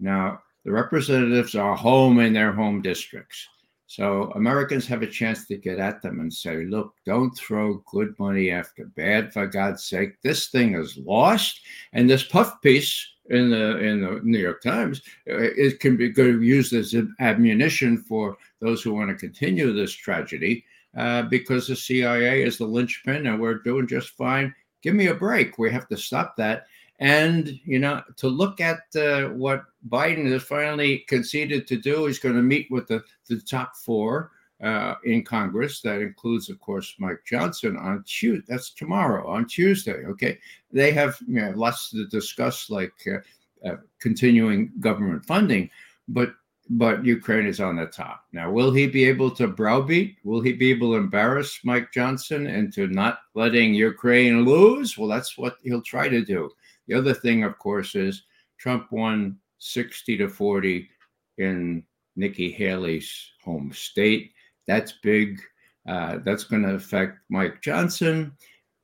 Now, 0.00 0.42
the 0.64 0.72
representatives 0.72 1.54
are 1.54 1.74
home 1.74 2.20
in 2.20 2.34
their 2.34 2.52
home 2.52 2.82
districts. 2.82 3.48
So 3.88 4.30
Americans 4.34 4.86
have 4.88 5.00
a 5.00 5.06
chance 5.06 5.46
to 5.46 5.56
get 5.56 5.78
at 5.78 6.02
them 6.02 6.20
and 6.20 6.32
say, 6.32 6.66
look, 6.66 6.94
don't 7.06 7.30
throw 7.30 7.82
good 7.90 8.14
money 8.18 8.50
after 8.50 8.84
bad, 8.84 9.32
for 9.32 9.46
God's 9.46 9.82
sake. 9.82 10.20
This 10.20 10.48
thing 10.48 10.74
is 10.74 10.98
lost. 10.98 11.62
And 11.94 12.08
this 12.08 12.22
puff 12.22 12.60
piece 12.60 13.08
in 13.30 13.48
the 13.48 13.78
in 13.78 14.02
the 14.02 14.20
New 14.22 14.38
York 14.38 14.62
Times, 14.62 15.00
uh, 15.28 15.38
it 15.38 15.80
can 15.80 15.96
be 15.96 16.10
good, 16.10 16.42
used 16.42 16.74
as 16.74 16.94
ammunition 17.18 17.96
for 17.96 18.36
those 18.60 18.82
who 18.82 18.92
want 18.92 19.08
to 19.08 19.14
continue 19.14 19.72
this 19.72 19.92
tragedy 19.92 20.66
uh, 20.94 21.22
because 21.22 21.66
the 21.66 21.76
CIA 21.76 22.42
is 22.42 22.58
the 22.58 22.66
linchpin 22.66 23.26
and 23.26 23.40
we're 23.40 23.54
doing 23.54 23.86
just 23.86 24.10
fine. 24.10 24.54
Give 24.82 24.94
me 24.94 25.06
a 25.06 25.14
break. 25.14 25.56
We 25.56 25.72
have 25.72 25.88
to 25.88 25.96
stop 25.96 26.36
that. 26.36 26.66
And, 27.00 27.60
you 27.64 27.78
know, 27.78 28.02
to 28.16 28.28
look 28.28 28.60
at 28.60 28.80
uh, 28.96 29.28
what 29.28 29.64
Biden 29.88 30.30
has 30.32 30.42
finally 30.42 31.04
conceded 31.08 31.66
to 31.68 31.76
do, 31.76 32.06
he's 32.06 32.18
going 32.18 32.34
to 32.34 32.42
meet 32.42 32.68
with 32.70 32.88
the, 32.88 33.04
the 33.28 33.40
top 33.40 33.76
four 33.76 34.32
uh, 34.62 34.96
in 35.04 35.22
Congress. 35.22 35.80
That 35.80 36.00
includes, 36.00 36.50
of 36.50 36.58
course, 36.58 36.96
Mike 36.98 37.20
Johnson 37.24 37.76
on 37.76 38.02
Tuesday. 38.04 38.44
That's 38.48 38.70
tomorrow, 38.70 39.28
on 39.28 39.46
Tuesday. 39.46 40.04
Okay. 40.06 40.38
They 40.72 40.90
have 40.90 41.18
you 41.28 41.40
know, 41.40 41.52
lots 41.54 41.90
to 41.90 42.06
discuss, 42.08 42.68
like 42.68 42.94
uh, 43.06 43.68
uh, 43.68 43.76
continuing 44.00 44.72
government 44.80 45.24
funding, 45.24 45.70
but 46.08 46.32
but 46.70 47.02
Ukraine 47.04 47.46
is 47.46 47.60
on 47.60 47.76
the 47.76 47.86
top. 47.86 48.24
Now, 48.32 48.50
will 48.50 48.70
he 48.70 48.86
be 48.86 49.04
able 49.04 49.30
to 49.32 49.48
browbeat? 49.48 50.18
Will 50.22 50.42
he 50.42 50.52
be 50.52 50.70
able 50.70 50.92
to 50.92 50.98
embarrass 50.98 51.60
Mike 51.64 51.92
Johnson 51.92 52.46
into 52.46 52.88
not 52.88 53.20
letting 53.34 53.72
Ukraine 53.72 54.44
lose? 54.44 54.98
Well, 54.98 55.08
that's 55.08 55.38
what 55.38 55.56
he'll 55.62 55.80
try 55.80 56.08
to 56.08 56.22
do. 56.22 56.50
The 56.88 56.94
other 56.94 57.14
thing, 57.14 57.44
of 57.44 57.58
course, 57.58 57.94
is 57.94 58.24
Trump 58.58 58.90
won 58.90 59.38
60 59.58 60.16
to 60.16 60.28
40 60.28 60.88
in 61.36 61.84
Nikki 62.16 62.50
Haley's 62.50 63.30
home 63.44 63.72
state. 63.72 64.32
That's 64.66 64.92
big. 65.02 65.40
Uh, 65.86 66.18
that's 66.24 66.44
going 66.44 66.62
to 66.62 66.74
affect 66.74 67.18
Mike 67.28 67.62
Johnson. 67.62 68.32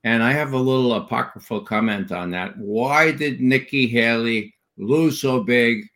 And 0.04 0.23
I 0.23 0.32
have 0.32 0.52
a 0.52 0.58
little 0.58 0.94
apocryphal 0.94 1.62
comment 1.62 2.12
on 2.12 2.30
that. 2.30 2.56
Why 2.58 3.11
did 3.11 3.40
Nikki 3.40 3.87
Haley 3.87 4.54
lose 4.76 5.20
so 5.20 5.42
big? 5.42 5.87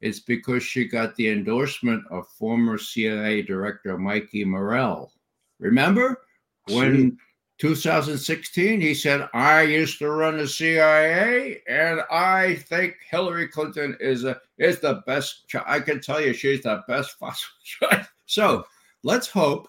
It's 0.00 0.20
because 0.20 0.64
she 0.64 0.86
got 0.86 1.14
the 1.14 1.30
endorsement 1.30 2.02
of 2.10 2.26
former 2.28 2.76
CIA 2.76 3.42
Director 3.42 3.96
Mikey 3.96 4.44
Morell. 4.44 5.12
Remember 5.60 6.22
when 6.68 7.16
2016 7.62 8.80
he 8.80 8.92
said, 8.92 9.28
I 9.32 9.62
used 9.62 10.00
to 10.00 10.10
run 10.10 10.36
the 10.36 10.48
CIA 10.48 11.60
and 11.68 12.00
I 12.10 12.56
think 12.56 12.96
Hillary 13.08 13.46
Clinton 13.46 13.96
is 14.00 14.24
a 14.24 14.40
is 14.58 14.80
the 14.80 15.00
best. 15.06 15.46
Cho- 15.46 15.62
I 15.64 15.78
can 15.78 16.00
tell 16.00 16.20
you 16.20 16.32
she's 16.32 16.64
the 16.64 16.82
best 16.88 17.20
possible 17.20 17.54
choice. 17.62 18.06
So 18.26 18.64
let's 19.04 19.28
hope 19.28 19.68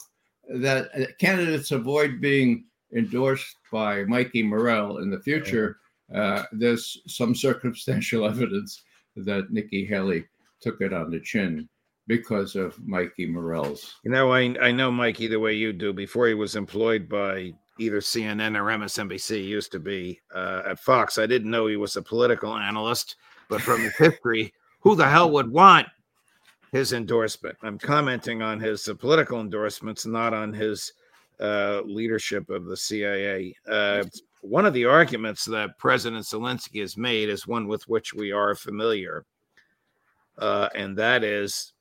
that 0.56 0.90
uh, 1.00 1.06
candidates 1.20 1.70
avoid 1.70 2.20
being 2.20 2.66
endorsed 2.96 3.58
by 3.72 4.06
Mikey 4.06 4.42
Morell 4.42 4.98
in 4.98 5.12
the 5.12 5.22
future. 5.22 5.78
Uh, 6.12 6.46
there's 6.52 7.00
some 7.06 7.36
circumstantial 7.36 8.26
evidence 8.28 8.82
that 9.18 9.52
Nikki 9.52 9.86
Haley 9.86 10.26
took 10.62 10.82
it 10.82 10.94
on 10.94 11.12
the 11.12 11.20
chin 11.20 11.70
because 12.08 12.56
of 12.56 12.76
Mikey 12.84 13.28
Morell's. 13.28 13.94
You 14.04 14.10
know, 14.10 14.34
I 14.34 14.56
I 14.60 14.72
know 14.72 14.90
Mikey 14.90 15.28
the 15.28 15.40
way 15.40 15.54
you 15.54 15.74
do. 15.74 15.94
Before 15.94 16.28
he 16.28 16.34
was 16.34 16.56
employed 16.56 17.08
by 17.08 17.54
either 17.80 18.00
CNN 18.00 18.58
or 18.58 18.66
MSNBC, 18.66 19.46
used 19.46 19.72
to 19.72 19.80
be 19.80 20.20
uh, 20.34 20.64
at 20.66 20.80
Fox. 20.80 21.18
I 21.18 21.26
didn't 21.26 21.52
know 21.52 21.68
he 21.68 21.76
was 21.76 21.96
a 21.96 22.02
political 22.02 22.56
analyst, 22.56 23.16
but 23.50 23.62
from 23.62 23.82
his 23.82 23.96
history, 23.98 24.54
who 24.80 24.96
the 24.96 25.08
hell 25.08 25.32
would 25.32 25.52
want 25.52 25.88
his 26.72 26.94
endorsement? 26.94 27.56
I'm 27.64 27.78
commenting 27.78 28.42
on 28.42 28.60
his 28.60 28.88
uh, 28.88 28.96
political 28.96 29.40
endorsements, 29.40 30.06
not 30.06 30.34
on 30.34 30.52
his 30.54 30.94
uh, 31.40 31.82
leadership 31.86 32.50
of 32.50 32.66
the 32.66 32.78
CIA. 32.78 33.56
Uh, 33.68 34.04
one 34.42 34.66
of 34.66 34.74
the 34.74 34.86
arguments 34.86 35.46
that 35.46 35.78
President 35.78 36.26
Zelensky 36.26 36.82
has 36.82 36.98
made 36.98 37.30
is 37.30 37.48
one 37.48 37.68
with 37.68 37.88
which 37.88 38.14
we 38.14 38.32
are 38.32 38.56
familiar, 38.56 39.24
uh, 40.38 40.68
and 40.76 40.98
that 40.98 41.24
is 41.24 41.74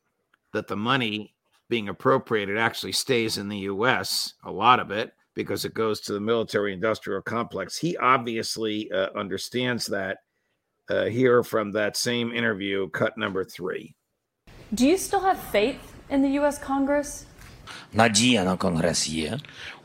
that 0.53 0.67
the 0.67 0.77
money 0.77 1.33
being 1.69 1.89
appropriated 1.89 2.57
actually 2.57 2.91
stays 2.91 3.37
in 3.37 3.49
the 3.49 3.59
U.S. 3.59 4.35
A 4.43 4.51
lot 4.51 4.79
of 4.79 4.91
it 4.91 5.13
because 5.35 5.65
it 5.65 5.73
goes 5.73 5.99
to 6.01 6.13
the 6.13 6.19
military 6.19 6.73
industrial 6.73 7.21
complex. 7.21 7.77
He 7.77 7.97
obviously 7.97 8.91
uh, 8.91 9.09
understands 9.15 9.87
that. 9.87 10.17
Uh, 10.89 11.05
here 11.05 11.43
from 11.43 11.71
that 11.71 11.95
same 11.95 12.33
interview, 12.33 12.89
cut 12.89 13.17
number 13.17 13.45
three. 13.45 13.95
Do 14.73 14.85
you 14.85 14.97
still 14.97 15.21
have 15.21 15.39
faith 15.39 15.79
in 16.09 16.21
the 16.21 16.27
U.S. 16.31 16.59
Congress? 16.59 17.25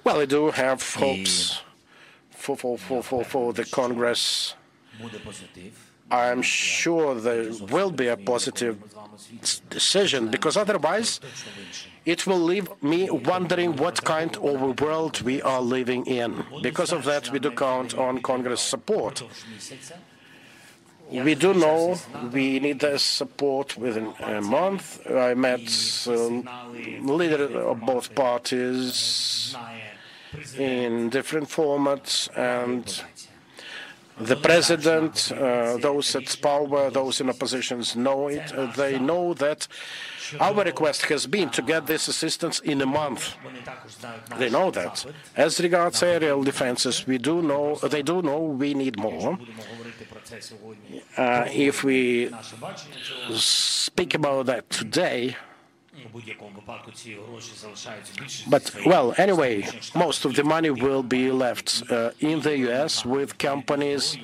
Well, 0.02 0.20
I 0.20 0.24
do 0.24 0.50
have 0.50 0.82
hopes 0.94 1.62
for, 2.30 2.56
for, 2.56 2.78
for, 2.78 3.02
for, 3.02 3.24
for 3.24 3.52
the 3.52 3.64
Congress. 3.64 4.54
I'm 6.10 6.42
sure 6.42 7.14
there 7.14 7.50
will 7.70 7.90
be 7.90 8.08
a 8.08 8.16
positive 8.16 8.78
decision 9.68 10.28
because 10.28 10.56
otherwise 10.56 11.20
it 12.08 12.26
will 12.26 12.40
leave 12.40 12.68
me 12.82 13.10
wondering 13.10 13.76
what 13.76 14.02
kind 14.02 14.34
of 14.38 14.80
world 14.80 15.20
we 15.20 15.42
are 15.42 15.60
living 15.60 16.06
in. 16.06 16.42
Because 16.62 16.90
of 16.90 17.04
that, 17.04 17.30
we 17.30 17.38
do 17.38 17.50
count 17.50 17.94
on 17.98 18.22
Congress 18.22 18.62
support. 18.62 19.22
We 21.10 21.34
do 21.34 21.52
know 21.52 21.98
we 22.32 22.60
need 22.60 22.80
their 22.80 22.96
support 22.96 23.76
within 23.76 24.14
a 24.20 24.40
month. 24.40 25.06
I 25.10 25.34
met 25.34 25.68
um, 26.06 26.48
leaders 27.06 27.54
of 27.54 27.80
both 27.80 28.14
parties 28.14 29.54
in 30.56 31.10
different 31.10 31.48
formats 31.50 32.28
and 32.36 32.84
the 34.20 34.36
president, 34.36 35.32
uh, 35.32 35.76
those 35.78 36.14
at 36.16 36.36
power, 36.40 36.90
those 36.90 37.20
in 37.20 37.28
oppositions 37.30 37.96
know 37.96 38.28
it. 38.28 38.52
Uh, 38.52 38.66
they 38.76 38.98
know 38.98 39.34
that 39.34 39.68
our 40.40 40.62
request 40.64 41.02
has 41.06 41.26
been 41.26 41.50
to 41.50 41.62
get 41.62 41.86
this 41.86 42.08
assistance 42.08 42.60
in 42.60 42.80
a 42.80 42.86
month. 42.86 43.34
They 44.38 44.50
know 44.50 44.70
that. 44.70 45.04
As 45.36 45.60
regards 45.60 46.02
aerial 46.02 46.42
defenses, 46.42 47.06
we 47.06 47.18
do 47.18 47.42
know 47.42 47.76
they 47.76 48.02
do 48.02 48.22
know 48.22 48.40
we 48.40 48.74
need 48.74 48.98
more. 48.98 49.38
Uh, 51.16 51.44
if 51.50 51.84
we 51.84 52.30
speak 53.34 54.14
about 54.14 54.46
that 54.46 54.68
today, 54.70 55.36
But, 58.48 58.74
well, 58.86 59.14
anyway, 59.18 59.66
most 59.94 60.24
of 60.24 60.34
the 60.34 60.44
money 60.44 60.70
will 60.70 61.02
be 61.02 61.30
left 61.30 61.82
uh, 61.90 62.10
in 62.20 62.40
the 62.40 62.58
US 62.68 63.04
with 63.04 63.38
companies 63.38 64.16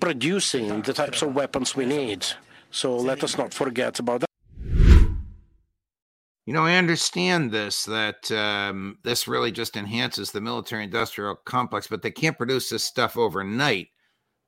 producing 0.00 0.82
the 0.82 0.92
types 0.92 1.22
of 1.22 1.34
weapons 1.34 1.76
we 1.76 1.86
need. 1.86 2.26
So 2.70 2.96
let 2.96 3.24
us 3.24 3.38
not 3.38 3.54
forget 3.54 3.98
about 3.98 4.20
that. 4.20 4.28
You 6.48 6.54
know, 6.54 6.64
I 6.64 6.76
understand 6.76 7.50
this 7.50 7.84
that 7.84 8.30
um, 8.32 8.98
this 9.04 9.28
really 9.28 9.52
just 9.52 9.76
enhances 9.76 10.30
the 10.30 10.40
military 10.40 10.84
industrial 10.84 11.36
complex, 11.44 11.86
but 11.86 12.00
they 12.00 12.10
can't 12.10 12.38
produce 12.38 12.70
this 12.70 12.84
stuff 12.84 13.18
overnight. 13.18 13.88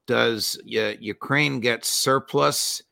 Does 0.06 0.58
uh, 0.64 0.94
Ukraine 0.98 1.60
get 1.60 1.84
surplus 1.84 2.82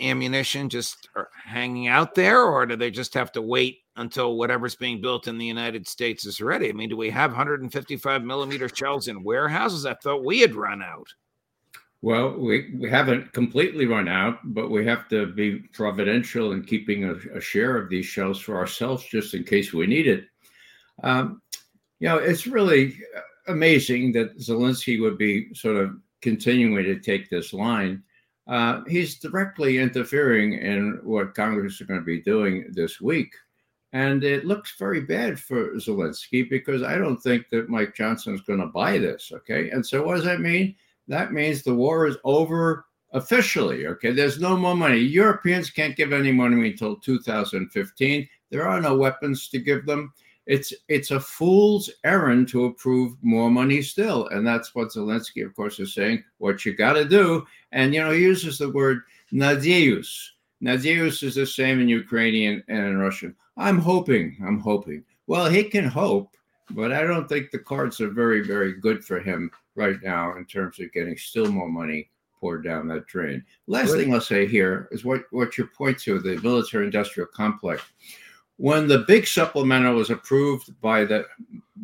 ammunition 0.00 0.68
just 0.68 1.08
uh, 1.16 1.24
hanging 1.44 1.88
out 1.88 2.14
there, 2.14 2.42
or 2.42 2.66
do 2.66 2.76
they 2.76 2.90
just 2.90 3.14
have 3.14 3.32
to 3.32 3.42
wait 3.42 3.78
until 3.96 4.36
whatever's 4.36 4.76
being 4.76 5.00
built 5.00 5.28
in 5.28 5.38
the 5.38 5.46
United 5.46 5.86
States 5.86 6.26
is 6.26 6.40
ready? 6.40 6.68
I 6.68 6.72
mean, 6.72 6.88
do 6.88 6.96
we 6.96 7.10
have 7.10 7.30
155 7.30 8.24
millimeter 8.24 8.68
shells 8.68 9.08
in 9.08 9.22
warehouses? 9.22 9.86
I 9.86 9.94
thought 9.94 10.24
we 10.24 10.40
had 10.40 10.54
run 10.54 10.82
out. 10.82 11.08
Well, 12.02 12.36
we, 12.38 12.70
we 12.76 12.90
haven't 12.90 13.32
completely 13.32 13.86
run 13.86 14.08
out, 14.08 14.38
but 14.44 14.70
we 14.70 14.84
have 14.84 15.08
to 15.08 15.26
be 15.26 15.60
providential 15.72 16.52
in 16.52 16.62
keeping 16.62 17.04
a, 17.04 17.14
a 17.34 17.40
share 17.40 17.78
of 17.78 17.88
these 17.88 18.04
shells 18.04 18.38
for 18.38 18.58
ourselves 18.58 19.04
just 19.04 19.32
in 19.32 19.42
case 19.42 19.72
we 19.72 19.86
need 19.86 20.06
it. 20.06 20.26
Um, 21.02 21.40
you 22.00 22.08
know, 22.08 22.18
it's 22.18 22.46
really 22.46 22.98
amazing 23.48 24.12
that 24.12 24.38
Zelensky 24.38 25.00
would 25.00 25.16
be 25.16 25.54
sort 25.54 25.76
of 25.76 25.96
continuing 26.20 26.84
to 26.84 27.00
take 27.00 27.30
this 27.30 27.54
line. 27.54 28.02
Uh, 28.46 28.82
he's 28.86 29.18
directly 29.18 29.78
interfering 29.78 30.54
in 30.54 31.00
what 31.02 31.34
Congress 31.34 31.80
is 31.80 31.86
going 31.86 32.00
to 32.00 32.04
be 32.04 32.20
doing 32.20 32.66
this 32.72 33.00
week. 33.00 33.32
And 33.92 34.24
it 34.24 34.44
looks 34.44 34.74
very 34.78 35.00
bad 35.00 35.38
for 35.38 35.74
Zelensky 35.76 36.48
because 36.50 36.82
I 36.82 36.98
don't 36.98 37.22
think 37.22 37.48
that 37.50 37.68
Mike 37.68 37.94
Johnson 37.94 38.34
is 38.34 38.40
going 38.40 38.58
to 38.60 38.66
buy 38.66 38.98
this. 38.98 39.30
Okay. 39.32 39.70
And 39.70 39.86
so, 39.86 40.04
what 40.04 40.16
does 40.16 40.24
that 40.24 40.40
mean? 40.40 40.74
that 41.08 41.32
means 41.32 41.62
the 41.62 41.74
war 41.74 42.06
is 42.06 42.16
over 42.24 42.86
officially. 43.12 43.86
Okay, 43.86 44.12
there's 44.12 44.40
no 44.40 44.56
more 44.56 44.74
money. 44.74 44.98
Europeans 44.98 45.70
can't 45.70 45.96
give 45.96 46.12
any 46.12 46.32
money 46.32 46.70
until 46.70 46.96
2015. 46.96 48.28
There 48.50 48.66
are 48.66 48.80
no 48.80 48.96
weapons 48.96 49.48
to 49.48 49.58
give 49.58 49.86
them. 49.86 50.12
It's 50.46 50.72
it's 50.88 51.10
a 51.10 51.20
fool's 51.20 51.90
errand 52.04 52.48
to 52.48 52.66
approve 52.66 53.16
more 53.22 53.50
money 53.50 53.80
still, 53.80 54.28
and 54.28 54.46
that's 54.46 54.74
what 54.74 54.88
Zelensky, 54.88 55.44
of 55.44 55.54
course, 55.56 55.80
is 55.80 55.94
saying. 55.94 56.22
What 56.38 56.64
you 56.66 56.74
got 56.74 56.94
to 56.94 57.04
do, 57.04 57.46
and 57.72 57.94
you 57.94 58.00
know, 58.00 58.10
he 58.10 58.22
uses 58.22 58.58
the 58.58 58.70
word 58.70 59.02
nadeus. 59.32 60.32
Nadeus 60.60 61.22
is 61.22 61.34
the 61.34 61.46
same 61.46 61.80
in 61.80 61.88
Ukrainian 61.88 62.62
and 62.68 62.86
in 62.86 62.98
Russian. 62.98 63.34
I'm 63.56 63.78
hoping. 63.78 64.36
I'm 64.44 64.58
hoping. 64.58 65.04
Well, 65.26 65.48
he 65.48 65.64
can 65.64 65.86
hope, 65.86 66.36
but 66.70 66.92
I 66.92 67.02
don't 67.02 67.28
think 67.28 67.50
the 67.50 67.58
cards 67.58 68.00
are 68.00 68.10
very, 68.10 68.46
very 68.46 68.72
good 68.74 69.04
for 69.04 69.20
him 69.20 69.50
right 69.74 69.96
now 70.02 70.36
in 70.36 70.44
terms 70.44 70.78
of 70.80 70.92
getting 70.92 71.16
still 71.16 71.50
more 71.50 71.68
money 71.68 72.10
poured 72.40 72.64
down 72.64 72.88
that 72.88 73.06
drain. 73.06 73.44
Last 73.66 73.92
thing 73.92 74.12
I'll 74.12 74.20
say 74.20 74.46
here 74.46 74.88
is 74.90 75.04
what, 75.04 75.22
what 75.30 75.56
you 75.56 75.66
point 75.66 75.98
to 76.00 76.18
the 76.18 76.36
military 76.42 76.86
industrial 76.86 77.28
complex. 77.34 77.82
When 78.56 78.86
the 78.86 79.00
big 79.00 79.26
supplemental 79.26 79.96
was 79.96 80.10
approved 80.10 80.80
by 80.80 81.04
the 81.04 81.26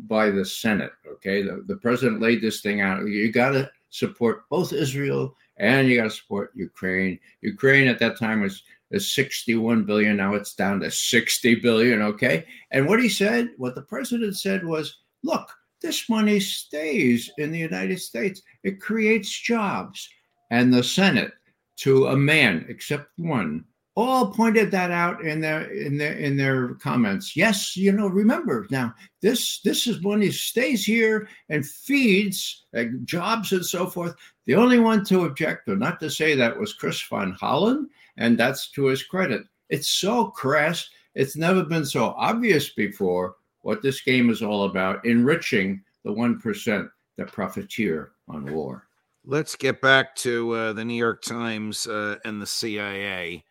by 0.06 0.30
the 0.30 0.44
Senate, 0.44 0.92
okay, 1.06 1.42
the, 1.42 1.64
the 1.66 1.76
president 1.76 2.20
laid 2.20 2.40
this 2.40 2.60
thing 2.60 2.80
out. 2.80 3.06
You 3.06 3.30
got 3.32 3.50
to 3.50 3.70
support 3.90 4.48
both 4.48 4.72
Israel 4.72 5.36
and 5.56 5.88
you 5.88 5.96
got 5.96 6.04
to 6.04 6.10
support 6.10 6.52
Ukraine. 6.54 7.18
Ukraine 7.42 7.86
at 7.86 7.98
that 7.98 8.18
time 8.18 8.40
was, 8.40 8.62
was 8.90 9.12
61 9.12 9.84
billion. 9.84 10.16
Now 10.16 10.34
it's 10.34 10.54
down 10.54 10.80
to 10.80 10.90
60 10.90 11.56
billion. 11.56 12.00
Okay. 12.02 12.46
And 12.70 12.88
what 12.88 13.02
he 13.02 13.08
said, 13.08 13.50
what 13.58 13.74
the 13.74 13.82
president 13.82 14.36
said 14.36 14.64
was, 14.64 14.98
look, 15.22 15.50
this 15.82 16.08
money 16.08 16.40
stays 16.40 17.30
in 17.38 17.52
the 17.52 17.58
United 17.58 18.00
States. 18.00 18.42
It 18.62 18.80
creates 18.80 19.30
jobs. 19.30 20.08
And 20.50 20.72
the 20.72 20.82
Senate, 20.82 21.32
to 21.76 22.08
a 22.08 22.16
man, 22.16 22.64
except 22.68 23.10
one, 23.18 23.64
all 24.00 24.32
pointed 24.32 24.70
that 24.70 24.90
out 24.90 25.22
in 25.22 25.40
their 25.40 25.70
in 25.70 25.96
their 25.96 26.12
in 26.14 26.36
their 26.36 26.74
comments. 26.74 27.36
Yes, 27.36 27.76
you 27.76 27.92
know, 27.92 28.06
remember 28.08 28.66
now 28.70 28.94
this 29.20 29.60
this 29.60 29.86
is 29.86 30.02
money 30.02 30.30
stays 30.30 30.84
here 30.84 31.28
and 31.48 31.66
feeds 31.66 32.64
jobs 33.04 33.52
and 33.52 33.64
so 33.64 33.86
forth. 33.86 34.14
The 34.46 34.54
only 34.54 34.78
one 34.78 35.04
to 35.06 35.24
object 35.24 35.68
or 35.68 35.76
not 35.76 36.00
to 36.00 36.10
say 36.10 36.34
that 36.34 36.58
was 36.58 36.72
Chris 36.72 37.00
Van 37.02 37.36
Hollen, 37.40 37.86
and 38.16 38.38
that's 38.38 38.70
to 38.72 38.86
his 38.86 39.02
credit. 39.02 39.42
It's 39.68 39.88
so 39.88 40.26
crass. 40.26 40.88
It's 41.14 41.36
never 41.36 41.64
been 41.64 41.84
so 41.84 42.14
obvious 42.16 42.70
before 42.70 43.36
what 43.62 43.82
this 43.82 44.00
game 44.00 44.30
is 44.30 44.42
all 44.42 44.64
about 44.64 45.04
enriching 45.04 45.82
the 46.04 46.10
1% 46.10 46.90
that 47.16 47.32
profiteer 47.32 48.12
on 48.28 48.52
war. 48.52 48.86
Let's 49.24 49.54
get 49.54 49.82
back 49.82 50.16
to 50.16 50.52
uh, 50.52 50.72
the 50.72 50.84
New 50.84 50.94
York 50.94 51.22
Times 51.22 51.86
uh, 51.86 52.16
and 52.24 52.40
the 52.40 52.46
CIA. 52.46 53.44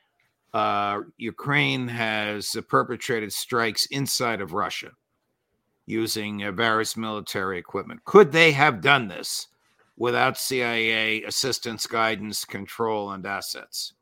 Uh, 0.54 1.02
Ukraine 1.18 1.88
has 1.88 2.56
perpetrated 2.68 3.32
strikes 3.32 3.86
inside 3.88 4.42
of 4.42 4.54
Russia 4.54 4.92
using 5.86 6.44
uh, 6.44 6.52
various 6.52 6.96
military 6.96 7.58
equipment. 7.58 8.04
Could 8.06 8.32
they 8.32 8.52
have 8.52 8.82
done 8.82 9.08
this 9.08 9.48
without 9.98 10.38
CIA 10.38 11.24
assistance, 11.24 11.86
guidance, 11.88 12.46
control, 12.46 13.12
and 13.12 13.26
assets? 13.26 13.94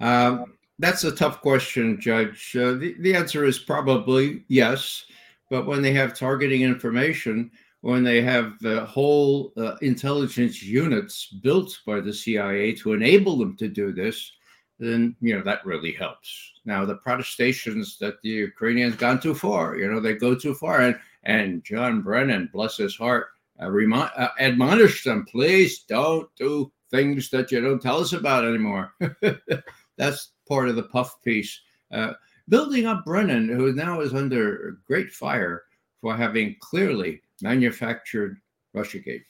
Um, 0.00 0.54
that's 0.78 1.04
a 1.04 1.12
tough 1.12 1.40
question, 1.40 2.00
Judge. 2.00 2.54
Uh, 2.56 2.72
the, 2.72 2.94
the 3.00 3.14
answer 3.14 3.44
is 3.44 3.58
probably 3.58 4.44
yes. 4.48 5.04
But 5.50 5.66
when 5.66 5.82
they 5.82 5.92
have 5.92 6.16
targeting 6.16 6.62
information, 6.62 7.50
when 7.80 8.02
they 8.02 8.20
have 8.20 8.58
the 8.60 8.84
whole 8.84 9.52
uh, 9.56 9.76
intelligence 9.80 10.62
units 10.62 11.26
built 11.42 11.78
by 11.86 12.00
the 12.00 12.12
CIA 12.12 12.74
to 12.74 12.92
enable 12.92 13.38
them 13.38 13.56
to 13.56 13.68
do 13.68 13.92
this, 13.92 14.32
then 14.78 15.16
you 15.20 15.36
know 15.36 15.42
that 15.42 15.64
really 15.64 15.92
helps. 15.92 16.52
Now 16.64 16.84
the 16.84 16.96
protestations 16.96 17.98
that 17.98 18.20
the 18.22 18.28
Ukrainians 18.28 18.96
gone 18.96 19.20
too 19.20 19.34
far, 19.34 19.76
you 19.76 19.90
know, 19.90 20.00
they 20.00 20.14
go 20.14 20.34
too 20.34 20.54
far, 20.54 20.80
and 20.80 20.98
and 21.24 21.64
John 21.64 22.02
Brennan, 22.02 22.50
bless 22.52 22.76
his 22.76 22.96
heart, 22.96 23.28
uh, 23.60 23.70
remind, 23.70 24.10
uh, 24.16 24.28
admonish 24.38 25.04
them, 25.04 25.26
please 25.30 25.80
don't 25.80 26.28
do 26.36 26.72
things 26.90 27.28
that 27.30 27.50
you 27.50 27.60
don't 27.60 27.82
tell 27.82 28.00
us 28.00 28.12
about 28.12 28.44
anymore. 28.44 28.94
That's 29.96 30.32
part 30.48 30.68
of 30.68 30.76
the 30.76 30.84
puff 30.84 31.20
piece. 31.22 31.60
Uh, 31.92 32.12
building 32.48 32.86
up 32.86 33.04
Brennan, 33.04 33.48
who 33.48 33.72
now 33.72 34.00
is 34.00 34.14
under 34.14 34.78
great 34.86 35.10
fire 35.10 35.64
for 36.00 36.16
having 36.16 36.56
clearly 36.60 37.20
manufactured 37.42 38.38
Russiagate. 38.74 39.24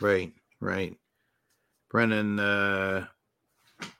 Right, 0.00 0.32
right. 0.60 0.96
Brennan 1.88 2.40
uh, 2.40 3.06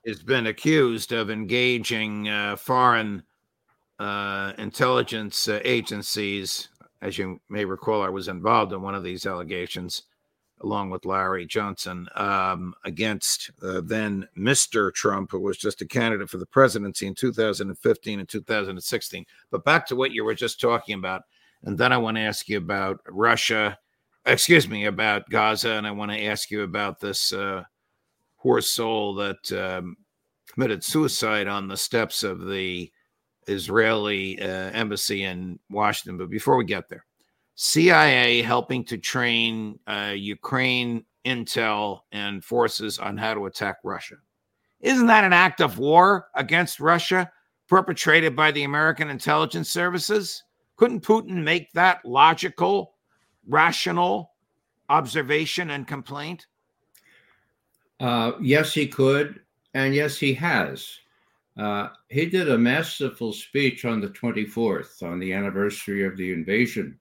has 0.07 0.23
been 0.23 0.47
accused 0.47 1.12
of 1.12 1.31
engaging 1.31 2.29
uh, 2.29 2.57
foreign 2.57 3.23
uh, 3.99 4.53
intelligence 4.59 5.49
uh, 5.49 5.61
agencies. 5.65 6.69
As 7.03 7.19
you 7.19 7.41
may 7.49 7.65
recall, 7.65 8.03
I 8.03 8.09
was 8.09 8.29
involved 8.29 8.73
in 8.73 8.83
one 8.83 8.95
of 8.95 9.05
these 9.05 9.27
allegations 9.27 10.03
along 10.62 10.91
with 10.91 11.05
Larry 11.05 11.47
Johnson, 11.47 12.09
um, 12.15 12.75
against 12.85 13.51
uh, 13.62 13.83
then 13.85 14.27
Mr. 14.37 14.93
Trump, 14.93 15.31
who 15.31 15.41
was 15.41 15.59
just 15.59 15.83
a 15.83 15.87
candidate 15.87 16.31
for 16.31 16.39
the 16.39 16.47
presidency 16.47 17.07
in 17.07 17.15
2015 17.15 18.21
and 18.21 18.29
2016. 18.29 19.27
But 19.51 19.65
back 19.65 19.87
to 19.87 19.97
what 19.97 20.12
you 20.12 20.25
were 20.25 20.35
just 20.35 20.61
talking 20.61 20.95
about. 20.95 21.23
And 21.65 21.77
then 21.77 21.93
I 21.93 21.99
want 21.99 22.17
to 22.17 22.23
ask 22.23 22.49
you 22.49 22.59
about 22.59 23.01
Russia, 23.07 23.79
excuse 24.25 24.69
me, 24.69 24.87
about 24.87 25.29
Gaza. 25.29 25.73
And 25.73 25.87
I 25.87 25.91
want 25.91 26.12
to 26.12 26.25
ask 26.25 26.51
you 26.51 26.62
about 26.62 27.01
this 27.01 27.33
uh, 27.33 27.65
poor 28.38 28.61
soul 28.61 29.14
that 29.14 29.53
um, 29.53 29.96
committed 30.53 30.83
suicide 30.83 31.49
on 31.49 31.68
the 31.68 31.77
steps 31.77 32.22
of 32.22 32.46
the 32.46 32.90
Israeli 33.49 34.40
uh, 34.40 34.70
embassy 34.72 35.25
in 35.25 35.59
Washington. 35.70 36.18
But 36.18 36.31
before 36.31 36.57
we 36.57 36.64
get 36.64 36.88
there, 36.88 37.05
CIA 37.55 38.42
helping 38.42 38.85
to 38.85 38.99
train 38.99 39.79
uh, 39.87 40.12
Ukraine 40.14 41.05
intel 41.25 42.01
and 42.12 42.44
forces 42.44 42.99
on 42.99 43.16
how 43.16 43.35
to 43.35 43.46
attack 43.46 43.79
Russia. 43.83 44.16
Isn't 44.81 45.07
that 45.07 45.25
an 45.25 45.33
act 45.33 45.61
of 45.61 45.79
war 45.79 46.29
against 46.35 46.81
Russia 46.81 47.31
perpetrated 47.68 48.37
by 48.37 48.53
the 48.53 48.64
American 48.64 49.11
intelligence 49.11 49.70
services? 49.70 50.42
Couldn't 50.77 51.03
Putin 51.03 51.42
make 51.42 51.72
that 51.72 52.05
logical, 52.05 52.94
rational 53.49 54.33
observation 54.88 55.70
and 55.70 55.88
complaint? 55.88 56.46
Uh, 58.01 58.33
yes, 58.41 58.75
he 58.75 58.87
could. 58.87 59.41
And 59.75 59.95
yes, 59.95 60.19
he 60.19 60.33
has. 60.35 60.99
Uh, 61.59 61.89
he 62.09 62.27
did 62.27 62.51
a 62.51 62.59
masterful 62.59 63.33
speech 63.33 63.85
on 63.85 64.01
the 64.01 64.09
24th, 64.09 65.03
on 65.03 65.19
the 65.19 65.33
anniversary 65.33 66.05
of 66.05 66.17
the 66.17 66.33
invasion. 66.33 66.99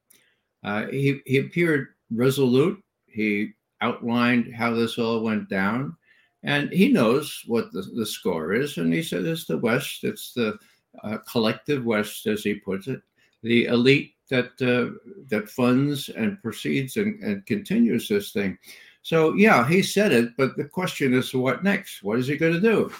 Uh, 0.64 0.88
he, 0.88 1.22
he 1.26 1.38
appeared 1.38 1.90
resolute. 2.12 2.82
He 3.08 3.52
outlined 3.82 4.54
how 4.54 4.74
this 4.74 4.98
all 4.98 5.22
went 5.22 5.50
down. 5.50 5.96
And 6.44 6.72
he 6.72 6.92
knows 6.92 7.44
what 7.48 7.72
the, 7.72 7.82
the 7.82 8.06
score 8.06 8.54
is. 8.54 8.78
And 8.78 8.94
he 8.94 9.02
said 9.02 9.26
it's 9.26 9.46
the 9.46 9.58
West, 9.58 10.04
it's 10.04 10.34
the 10.34 10.58
uh, 11.04 11.18
collective 11.30 11.84
West, 11.84 12.28
as 12.28 12.44
he 12.44 12.56
puts 12.56 12.88
it, 12.88 13.02
the 13.42 13.66
elite 13.66 14.14
that 14.30 14.52
uh, 14.62 14.98
that 15.30 15.50
funds 15.50 16.10
and 16.10 16.42
proceeds 16.42 16.98
and, 16.98 17.22
and 17.24 17.46
continues 17.46 18.08
this 18.08 18.32
thing. 18.32 18.58
So 19.06 19.36
yeah, 19.36 19.68
he 19.68 19.84
said 19.84 20.12
it, 20.12 20.36
but 20.36 20.58
the 20.58 20.63
question 20.63 21.13
is, 21.13 21.32
what 21.32 21.63
next? 21.63 22.02
What 22.02 22.18
is 22.18 22.26
he 22.26 22.38
going 22.38 22.54
to 22.54 22.60
do? 22.60 22.91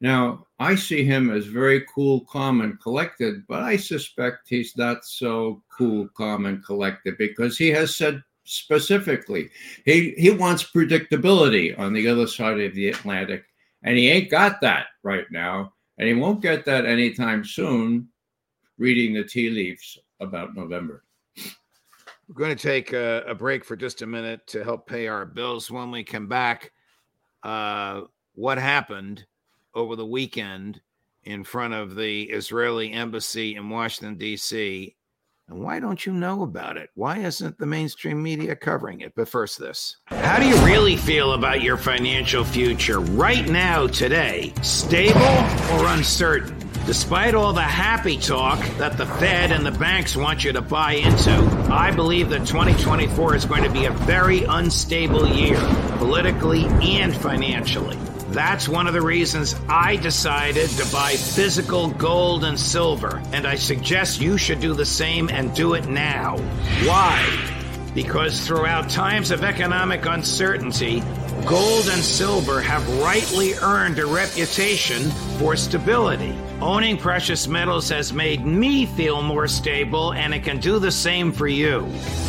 Now, 0.00 0.48
I 0.58 0.74
see 0.74 1.04
him 1.04 1.30
as 1.30 1.46
very 1.46 1.82
cool, 1.82 2.22
calm, 2.22 2.62
and 2.62 2.80
collected, 2.80 3.46
but 3.46 3.62
I 3.62 3.76
suspect 3.76 4.48
he's 4.48 4.76
not 4.76 5.04
so 5.04 5.62
cool, 5.70 6.08
calm, 6.16 6.46
and 6.46 6.64
collected 6.64 7.16
because 7.16 7.56
he 7.56 7.68
has 7.68 7.94
said 7.94 8.24
specifically 8.42 9.50
he 9.84 10.16
he 10.18 10.30
wants 10.30 10.64
predictability 10.68 11.78
on 11.78 11.92
the 11.92 12.08
other 12.08 12.26
side 12.26 12.58
of 12.58 12.74
the 12.74 12.88
Atlantic, 12.88 13.44
and 13.84 13.96
he 13.96 14.10
ain't 14.10 14.32
got 14.32 14.60
that 14.62 14.86
right 15.04 15.30
now, 15.30 15.72
and 15.96 16.08
he 16.08 16.14
won't 16.14 16.42
get 16.42 16.64
that 16.64 16.86
anytime 16.86 17.44
soon. 17.44 18.08
Reading 18.78 19.14
the 19.14 19.22
tea 19.22 19.48
leaves 19.48 19.96
about 20.18 20.56
November. 20.56 21.04
We're 22.32 22.44
going 22.46 22.56
to 22.56 22.62
take 22.62 22.94
a, 22.94 23.24
a, 23.26 23.34
break 23.34 23.62
for 23.62 23.76
just 23.76 24.00
a 24.00 24.06
minute 24.06 24.46
to 24.46 24.64
help 24.64 24.86
pay 24.86 25.06
our 25.06 25.26
bills. 25.26 25.70
When 25.70 25.90
we 25.90 26.02
come 26.02 26.28
back, 26.28 26.72
uh, 27.42 28.02
what 28.34 28.56
happened 28.56 29.26
over 29.74 29.96
the 29.96 30.06
weekend 30.06 30.80
in 31.24 31.44
front 31.44 31.74
of 31.74 31.94
the 31.94 32.22
Israeli 32.22 32.90
embassy 32.90 33.56
in 33.56 33.68
Washington, 33.68 34.16
D.C. 34.16 34.96
And 35.48 35.62
why 35.62 35.78
don't 35.78 36.06
you 36.06 36.14
know 36.14 36.42
about 36.42 36.78
it? 36.78 36.88
Why 36.94 37.18
isn't 37.18 37.58
the 37.58 37.66
mainstream 37.66 38.22
media 38.22 38.56
covering 38.56 39.02
it? 39.02 39.12
But 39.14 39.28
first, 39.28 39.58
this. 39.58 39.98
How 40.06 40.38
do 40.38 40.48
you 40.48 40.56
really 40.64 40.96
feel 40.96 41.34
about 41.34 41.60
your 41.60 41.76
financial 41.76 42.44
future 42.44 43.00
right 43.00 43.46
now, 43.46 43.88
today? 43.88 44.54
Stable 44.62 45.20
or 45.20 45.86
uncertain? 45.88 46.71
Despite 46.86 47.36
all 47.36 47.52
the 47.52 47.62
happy 47.62 48.16
talk 48.16 48.58
that 48.78 48.96
the 48.96 49.06
Fed 49.06 49.52
and 49.52 49.64
the 49.64 49.70
banks 49.70 50.16
want 50.16 50.42
you 50.42 50.52
to 50.52 50.60
buy 50.60 50.94
into, 50.94 51.30
I 51.70 51.92
believe 51.92 52.30
that 52.30 52.44
2024 52.44 53.36
is 53.36 53.44
going 53.44 53.62
to 53.62 53.70
be 53.70 53.84
a 53.84 53.92
very 53.92 54.42
unstable 54.42 55.28
year, 55.28 55.60
politically 55.98 56.64
and 56.64 57.16
financially. 57.16 57.96
That's 58.30 58.68
one 58.68 58.88
of 58.88 58.94
the 58.94 59.00
reasons 59.00 59.54
I 59.68 59.94
decided 59.94 60.70
to 60.70 60.92
buy 60.92 61.12
physical 61.12 61.90
gold 61.90 62.42
and 62.42 62.58
silver, 62.58 63.22
and 63.32 63.46
I 63.46 63.54
suggest 63.54 64.20
you 64.20 64.36
should 64.36 64.58
do 64.58 64.74
the 64.74 64.86
same 64.86 65.28
and 65.28 65.54
do 65.54 65.74
it 65.74 65.86
now. 65.86 66.36
Why? 66.84 67.48
Because 67.94 68.44
throughout 68.44 68.90
times 68.90 69.30
of 69.30 69.44
economic 69.44 70.04
uncertainty, 70.06 71.00
gold 71.46 71.88
and 71.88 72.02
silver 72.02 72.60
have 72.60 72.98
rightly 72.98 73.54
earned 73.62 74.00
a 74.00 74.06
reputation 74.06 75.10
for 75.38 75.54
stability. 75.54 76.36
Owning 76.62 76.96
precious 76.96 77.48
metals 77.48 77.88
has 77.88 78.12
made 78.12 78.46
me 78.46 78.86
feel 78.86 79.20
more 79.20 79.48
stable, 79.48 80.12
and 80.12 80.32
it 80.32 80.44
can 80.44 80.60
do 80.60 80.78
the 80.78 80.92
same 80.92 81.32
for 81.32 81.48
you. 81.48 81.80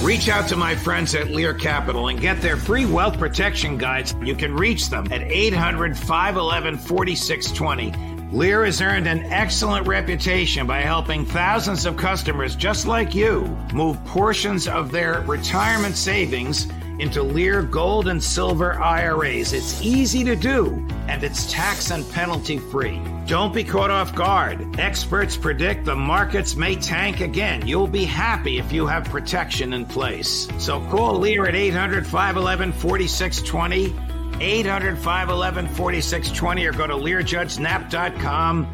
Reach 0.02 0.28
out 0.28 0.50
to 0.50 0.56
my 0.56 0.76
friends 0.76 1.14
at 1.14 1.30
Lear 1.30 1.54
Capital 1.54 2.08
and 2.08 2.20
get 2.20 2.42
their 2.42 2.58
free 2.58 2.88
wealth 2.88 3.20
protection 3.20 3.78
guides. 3.78 4.16
You 4.24 4.34
can 4.34 4.56
reach 4.56 4.90
them 4.90 5.06
at 5.12 5.22
800 5.22 5.96
511 5.96 6.80
4620. 6.80 8.36
Lear 8.36 8.66
has 8.66 8.82
earned 8.82 9.08
an 9.08 9.24
excellent 9.32 9.86
reputation 9.86 10.66
by 10.66 10.82
helping 10.82 11.28
thousands 11.28 11.86
of 11.86 11.96
customers 11.96 12.56
just 12.56 12.88
like 12.88 13.14
you 13.14 13.42
move 13.72 14.04
portions 14.06 14.68
of 14.68 14.92
their 14.92 15.22
retirement 15.28 15.96
savings 15.96 16.68
into 17.00 17.24
Lear 17.24 17.64
gold 17.64 18.08
and 18.08 18.24
silver 18.24 18.74
IRAs. 18.82 19.54
It's 19.54 19.82
easy 19.82 20.24
to 20.24 20.36
do 20.36 20.86
and 21.08 21.24
it's 21.24 21.52
tax 21.52 21.92
and 21.92 22.10
penalty 22.12 22.58
free. 22.58 23.02
Don't 23.28 23.54
be 23.54 23.64
caught 23.64 23.90
off 23.90 24.16
guard. 24.16 24.80
Experts 24.80 25.38
predict 25.38 25.86
the 25.86 25.96
markets 25.96 26.56
may 26.56 26.76
tank 26.76 27.22
again. 27.22 27.68
You'll 27.68 27.88
be 27.88 28.06
happy 28.06 28.58
if 28.58 28.72
you 28.72 28.88
have 28.88 29.06
protection 29.06 29.74
in 29.74 29.86
place. 29.86 30.48
So 30.58 30.80
call 30.88 31.20
Lear 31.20 31.46
at 31.46 31.56
800 31.56 32.06
511 32.06 32.72
4620, 32.74 33.96
800 34.44 34.98
511 34.98 35.68
4620, 35.68 36.66
or 36.66 36.72
go 36.74 36.88
to 36.88 36.94
LearJudgeNap.com 36.94 38.68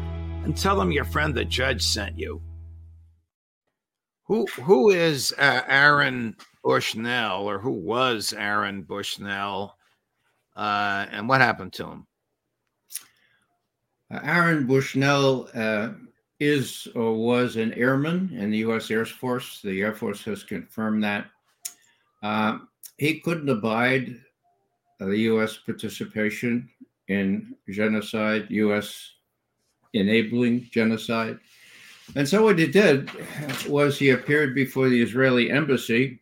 and 0.44 0.56
tell 0.56 0.76
them 0.76 0.92
your 0.92 1.04
friend 1.04 1.34
the 1.34 1.44
judge 1.44 1.82
sent 1.82 2.18
you. 2.18 2.40
Who 4.26 4.46
who 4.46 4.90
is 4.90 5.34
uh, 5.36 5.62
Aaron 5.66 6.36
Bushnell, 6.62 7.48
or 7.48 7.58
who 7.58 7.72
was 7.72 8.32
Aaron 8.32 8.82
Bushnell, 8.82 9.76
uh, 10.56 11.06
and 11.10 11.28
what 11.28 11.40
happened 11.40 11.72
to 11.74 11.86
him? 11.86 12.06
Uh, 14.12 14.20
Aaron 14.22 14.66
Bushnell 14.66 15.48
uh, 15.54 15.90
is 16.38 16.88
or 16.94 17.14
was 17.14 17.56
an 17.56 17.72
airman 17.74 18.30
in 18.36 18.50
the 18.50 18.58
U.S. 18.58 18.90
Air 18.90 19.04
Force. 19.04 19.60
The 19.62 19.80
Air 19.82 19.94
Force 19.94 20.24
has 20.24 20.42
confirmed 20.42 21.04
that. 21.04 21.26
Uh, 22.22 22.58
he 22.98 23.20
couldn't 23.20 23.48
abide 23.48 24.20
the 24.98 25.18
U.S. 25.18 25.56
participation 25.56 26.68
in 27.08 27.54
genocide, 27.68 28.46
U.S. 28.50 29.12
enabling 29.94 30.68
genocide. 30.70 31.38
And 32.16 32.28
so 32.28 32.42
what 32.42 32.58
he 32.58 32.66
did 32.66 33.10
was 33.68 33.98
he 33.98 34.10
appeared 34.10 34.54
before 34.54 34.88
the 34.88 35.00
Israeli 35.00 35.50
embassy 35.50 36.19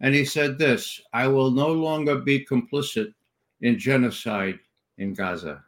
and 0.00 0.14
he 0.14 0.24
said 0.24 0.58
this 0.58 1.00
I 1.12 1.28
will 1.28 1.50
no 1.50 1.68
longer 1.72 2.16
be 2.16 2.44
complicit 2.44 3.12
in 3.60 3.78
genocide 3.78 4.58
in 4.98 5.14
Gaza. 5.14 5.64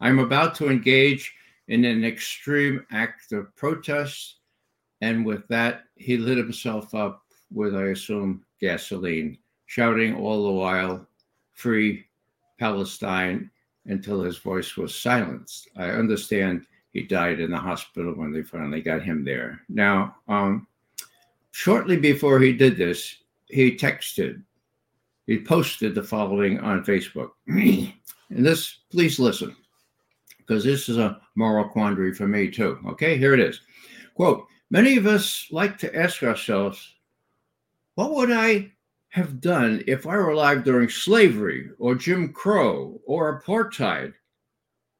I'm 0.00 0.18
about 0.18 0.54
to 0.56 0.68
engage 0.68 1.34
in 1.68 1.84
an 1.84 2.04
extreme 2.04 2.84
act 2.90 3.32
of 3.32 3.54
protest. 3.56 4.36
And 5.00 5.24
with 5.24 5.46
that, 5.48 5.84
he 5.96 6.16
lit 6.16 6.38
himself 6.38 6.94
up 6.94 7.22
with, 7.52 7.74
I 7.74 7.86
assume, 7.86 8.44
gasoline, 8.60 9.38
shouting 9.66 10.14
all 10.14 10.44
the 10.44 10.52
while, 10.52 11.06
Free 11.52 12.04
Palestine, 12.58 13.50
until 13.86 14.22
his 14.22 14.38
voice 14.38 14.76
was 14.76 14.94
silenced. 14.94 15.68
I 15.76 15.90
understand 15.90 16.66
he 16.92 17.02
died 17.02 17.40
in 17.40 17.50
the 17.50 17.58
hospital 17.58 18.12
when 18.14 18.32
they 18.32 18.42
finally 18.42 18.80
got 18.80 19.02
him 19.02 19.24
there. 19.24 19.60
Now, 19.68 20.16
um, 20.28 20.66
shortly 21.52 21.96
before 21.96 22.38
he 22.38 22.52
did 22.52 22.76
this, 22.76 23.21
he 23.52 23.76
texted, 23.76 24.42
he 25.26 25.38
posted 25.38 25.94
the 25.94 26.02
following 26.02 26.58
on 26.60 26.84
Facebook. 26.84 27.30
and 27.46 27.92
this, 28.30 28.78
please 28.90 29.18
listen 29.18 29.54
because 30.38 30.64
this 30.64 30.88
is 30.88 30.98
a 30.98 31.20
moral 31.36 31.68
quandary 31.68 32.12
for 32.12 32.26
me 32.26 32.50
too. 32.50 32.78
Okay, 32.88 33.16
here 33.16 33.34
it 33.34 33.40
is. 33.40 33.60
Quote 34.14 34.46
Many 34.70 34.96
of 34.96 35.06
us 35.06 35.46
like 35.50 35.76
to 35.78 35.94
ask 35.94 36.22
ourselves, 36.22 36.94
what 37.94 38.14
would 38.14 38.30
I 38.30 38.72
have 39.10 39.40
done 39.40 39.84
if 39.86 40.06
I 40.06 40.16
were 40.16 40.30
alive 40.30 40.64
during 40.64 40.88
slavery 40.88 41.70
or 41.78 41.94
Jim 41.94 42.32
Crow 42.32 42.98
or 43.04 43.42
apartheid? 43.42 44.14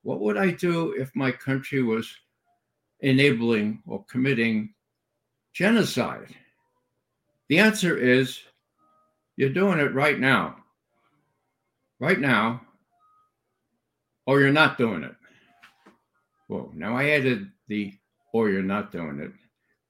What 0.03 0.21
would 0.21 0.37
I 0.37 0.51
do 0.51 0.95
if 0.99 1.17
my 1.17 1.33
country 1.33 1.83
was 1.83 2.15
enabling 3.01 3.83
or 3.87 4.05
committing 4.05 4.75
genocide? 5.55 6.35
The 7.53 7.59
answer 7.59 7.99
is 7.99 8.41
you're 9.37 9.51
doing 9.51 9.79
it 9.79 9.93
right 9.93 10.19
now. 10.19 10.57
Right 12.01 12.19
now, 12.19 12.63
or 14.27 14.41
you're 14.41 14.51
not 14.51 14.79
doing 14.79 15.03
it. 15.03 15.15
Whoa. 16.47 16.73
Now 16.75 16.97
I 16.97 17.11
added 17.11 17.53
the 17.69 17.93
or 18.33 18.49
you're 18.49 18.63
not 18.63 18.91
doing 18.91 19.21
it 19.21 19.33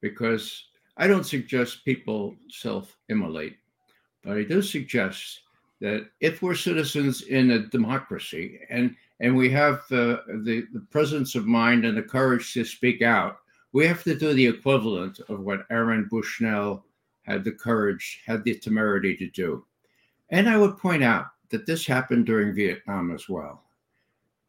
because 0.01 0.64
I 0.96 1.07
don't 1.07 1.22
suggest 1.25 1.85
people 1.85 2.35
self 2.51 2.98
immolate, 3.09 3.59
but 4.25 4.38
I 4.38 4.42
do 4.42 4.61
suggest 4.61 5.42
that 5.81 6.09
if 6.18 6.42
we're 6.42 6.57
citizens 6.57 7.22
in 7.22 7.53
a 7.53 7.68
democracy 7.68 8.59
and 8.70 8.96
and 9.20 9.37
we 9.37 9.48
have 9.51 9.83
uh, 9.92 10.18
the, 10.42 10.66
the 10.72 10.85
presence 10.90 11.37
of 11.37 11.46
mind 11.46 11.85
and 11.85 11.96
the 11.96 12.03
courage 12.03 12.53
to 12.55 12.64
speak 12.64 13.03
out, 13.03 13.37
we 13.72 13.87
have 13.87 14.03
to 14.03 14.18
do 14.18 14.35
the 14.35 14.48
equivalent 14.48 15.20
of 15.29 15.38
what 15.42 15.64
Aaron 15.70 16.09
Bushnell 16.11 16.85
had 17.22 17.44
the 17.44 17.52
courage, 17.52 18.22
had 18.26 18.44
the 18.44 18.54
temerity 18.54 19.16
to 19.16 19.28
do. 19.28 19.64
And 20.30 20.48
I 20.48 20.56
would 20.56 20.78
point 20.78 21.04
out 21.04 21.26
that 21.50 21.66
this 21.66 21.87
happened 21.87 22.26
during 22.26 22.54
Vietnam 22.54 23.14
as 23.14 23.28
well. 23.28 23.62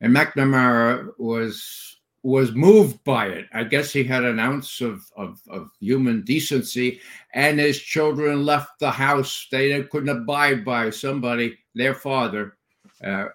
And 0.01 0.15
McNamara 0.15 1.09
was 1.17 1.97
was 2.23 2.53
moved 2.53 3.03
by 3.03 3.27
it. 3.27 3.47
I 3.53 3.65
guess 3.65 3.91
he 3.91 4.03
had 4.03 4.23
an 4.23 4.39
ounce 4.39 4.79
of, 4.79 5.03
of, 5.17 5.41
of, 5.49 5.69
human 5.81 6.21
decency, 6.21 7.01
and 7.33 7.59
his 7.59 7.77
children 7.77 8.45
left 8.45 8.79
the 8.79 8.89
house. 8.89 9.45
They 9.51 9.83
couldn't 9.83 10.07
abide 10.07 10.63
by 10.63 10.89
somebody, 10.89 11.57
their 11.75 11.93
father, 11.93 12.57
uh, 13.03 13.25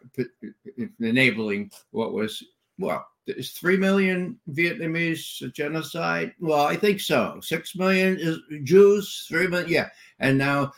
enabling 1.01 1.71
what 1.91 2.15
was, 2.15 2.43
well, 2.79 3.07
is 3.37 3.53
3 3.53 3.77
million 3.77 4.39
Vietnamese 4.51 5.53
genocide? 5.53 6.33
Well, 6.41 6.67
I 6.67 6.77
think 6.77 7.01
so. 7.01 7.39
6 7.43 7.77
million 7.77 8.17
is 8.19 8.39
Jews, 8.65 9.27
3 9.29 9.49
million, 9.49 9.71
yeah. 9.71 9.89
And 10.21 10.39
now 10.39 10.73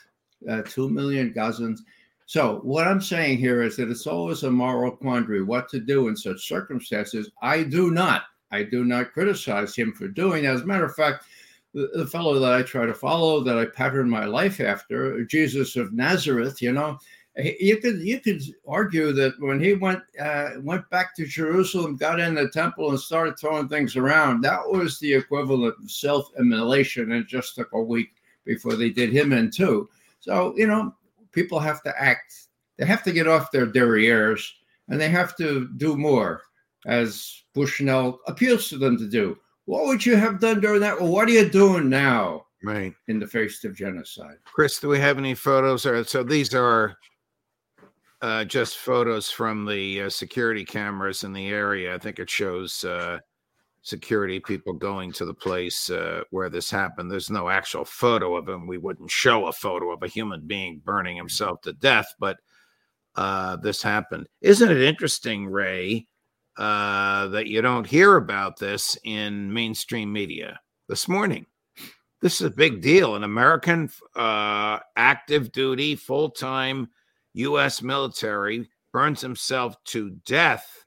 uh, 0.48 0.62
2 0.62 0.88
million 0.88 1.32
Gazans. 1.32 1.80
So, 2.26 2.60
what 2.62 2.86
I'm 2.86 3.00
saying 3.00 3.38
here 3.38 3.62
is 3.62 3.76
that 3.76 3.90
it's 3.90 4.06
always 4.06 4.44
a 4.44 4.50
moral 4.50 4.92
quandary 4.92 5.42
what 5.42 5.68
to 5.70 5.80
do 5.80 6.08
in 6.08 6.16
such 6.16 6.46
circumstances. 6.46 7.30
I 7.42 7.64
do 7.64 7.90
not 7.90 8.22
I 8.50 8.62
do 8.64 8.84
not 8.84 9.12
criticize 9.12 9.74
him 9.74 9.92
for 9.92 10.08
doing. 10.08 10.46
As 10.46 10.62
a 10.62 10.66
matter 10.66 10.84
of 10.84 10.94
fact, 10.94 11.24
the, 11.72 11.88
the 11.94 12.06
fellow 12.06 12.38
that 12.38 12.52
I 12.52 12.62
try 12.62 12.86
to 12.86 12.94
follow, 12.94 13.42
that 13.44 13.58
I 13.58 13.66
pattern 13.66 14.10
my 14.10 14.24
life 14.24 14.60
after, 14.60 15.24
Jesus 15.24 15.76
of 15.76 15.92
Nazareth, 15.92 16.60
you 16.60 16.72
know, 16.72 16.98
you 17.42 17.76
could 17.78 18.00
you 18.00 18.20
could 18.20 18.42
argue 18.66 19.12
that 19.12 19.38
when 19.40 19.60
he 19.60 19.74
went 19.74 20.02
uh, 20.20 20.50
went 20.60 20.88
back 20.90 21.14
to 21.16 21.26
Jerusalem, 21.26 21.96
got 21.96 22.20
in 22.20 22.34
the 22.34 22.48
temple, 22.48 22.90
and 22.90 22.98
started 22.98 23.38
throwing 23.38 23.68
things 23.68 23.96
around, 23.96 24.42
that 24.42 24.60
was 24.68 24.98
the 24.98 25.12
equivalent 25.14 25.76
of 25.82 25.90
self-immolation, 25.90 27.12
and 27.12 27.22
it 27.22 27.28
just 27.28 27.54
took 27.54 27.72
a 27.72 27.80
week 27.80 28.10
before 28.44 28.74
they 28.74 28.90
did 28.90 29.12
him 29.12 29.32
in 29.32 29.50
too. 29.50 29.88
So 30.20 30.54
you 30.56 30.66
know, 30.66 30.94
people 31.32 31.60
have 31.60 31.82
to 31.84 32.02
act. 32.02 32.48
They 32.78 32.86
have 32.86 33.02
to 33.04 33.12
get 33.12 33.28
off 33.28 33.52
their 33.52 33.66
derrieres, 33.66 34.42
and 34.88 35.00
they 35.00 35.08
have 35.08 35.36
to 35.36 35.68
do 35.76 35.96
more, 35.96 36.42
as 36.86 37.42
Bushnell 37.54 38.20
appeals 38.26 38.68
to 38.68 38.78
them 38.78 38.96
to 38.98 39.06
do. 39.06 39.38
What 39.66 39.86
would 39.86 40.04
you 40.04 40.16
have 40.16 40.40
done 40.40 40.60
during 40.60 40.80
that? 40.80 41.00
Well, 41.00 41.12
what 41.12 41.28
are 41.28 41.32
you 41.32 41.48
doing 41.48 41.88
now? 41.88 42.46
Right. 42.62 42.92
In 43.08 43.18
the 43.18 43.26
face 43.26 43.64
of 43.64 43.74
genocide. 43.74 44.36
Chris, 44.44 44.80
do 44.80 44.88
we 44.88 44.98
have 44.98 45.16
any 45.16 45.34
photos? 45.34 45.86
Or 45.86 46.04
so 46.04 46.22
these 46.22 46.54
are 46.54 46.96
uh, 48.22 48.44
just 48.44 48.76
photos 48.76 49.30
from 49.30 49.64
the 49.64 50.02
uh, 50.02 50.10
security 50.10 50.64
cameras 50.64 51.24
in 51.24 51.32
the 51.32 51.48
area. 51.48 51.94
I 51.94 51.98
think 51.98 52.18
it 52.18 52.28
shows 52.28 52.84
uh, 52.84 53.18
security 53.82 54.40
people 54.40 54.74
going 54.74 55.12
to 55.12 55.24
the 55.24 55.34
place 55.34 55.88
uh, 55.90 56.22
where 56.30 56.50
this 56.50 56.70
happened. 56.70 57.10
There's 57.10 57.30
no 57.30 57.48
actual 57.48 57.84
photo 57.84 58.36
of 58.36 58.48
him. 58.48 58.66
We 58.66 58.78
wouldn't 58.78 59.10
show 59.10 59.46
a 59.46 59.52
photo 59.52 59.90
of 59.90 60.02
a 60.02 60.08
human 60.08 60.46
being 60.46 60.82
burning 60.84 61.16
himself 61.16 61.62
to 61.62 61.72
death, 61.72 62.14
but 62.18 62.38
uh, 63.16 63.56
this 63.56 63.82
happened. 63.82 64.28
Isn't 64.42 64.70
it 64.70 64.82
interesting, 64.82 65.46
Ray, 65.46 66.06
uh, 66.58 67.28
that 67.28 67.46
you 67.46 67.62
don't 67.62 67.86
hear 67.86 68.16
about 68.16 68.58
this 68.58 68.98
in 69.02 69.52
mainstream 69.52 70.12
media 70.12 70.60
this 70.88 71.08
morning? 71.08 71.46
This 72.20 72.42
is 72.42 72.46
a 72.46 72.50
big 72.50 72.82
deal. 72.82 73.16
An 73.16 73.24
American 73.24 73.88
active 74.14 75.52
duty, 75.52 75.96
full 75.96 76.28
time 76.28 76.90
U.S. 77.34 77.82
military 77.82 78.68
burns 78.92 79.20
himself 79.20 79.76
to 79.84 80.10
death. 80.26 80.84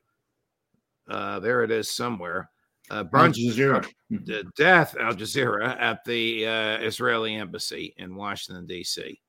Uh, 1.08 1.39
there 1.39 1.63
it 1.63 1.71
is 1.71 1.89
somewhere. 1.89 2.49
Uh, 2.89 3.03
burns 3.03 3.38
Al 3.39 3.51
Jazeera. 3.51 3.88
to 4.25 4.43
death, 4.58 4.95
Al 4.99 5.13
Jazeera, 5.13 5.79
at 5.79 6.03
the 6.06 6.45
uh, 6.45 6.77
Israeli 6.79 7.36
embassy 7.36 7.93
in 7.97 8.15
Washington, 8.15 8.67
D.C. 8.67 9.19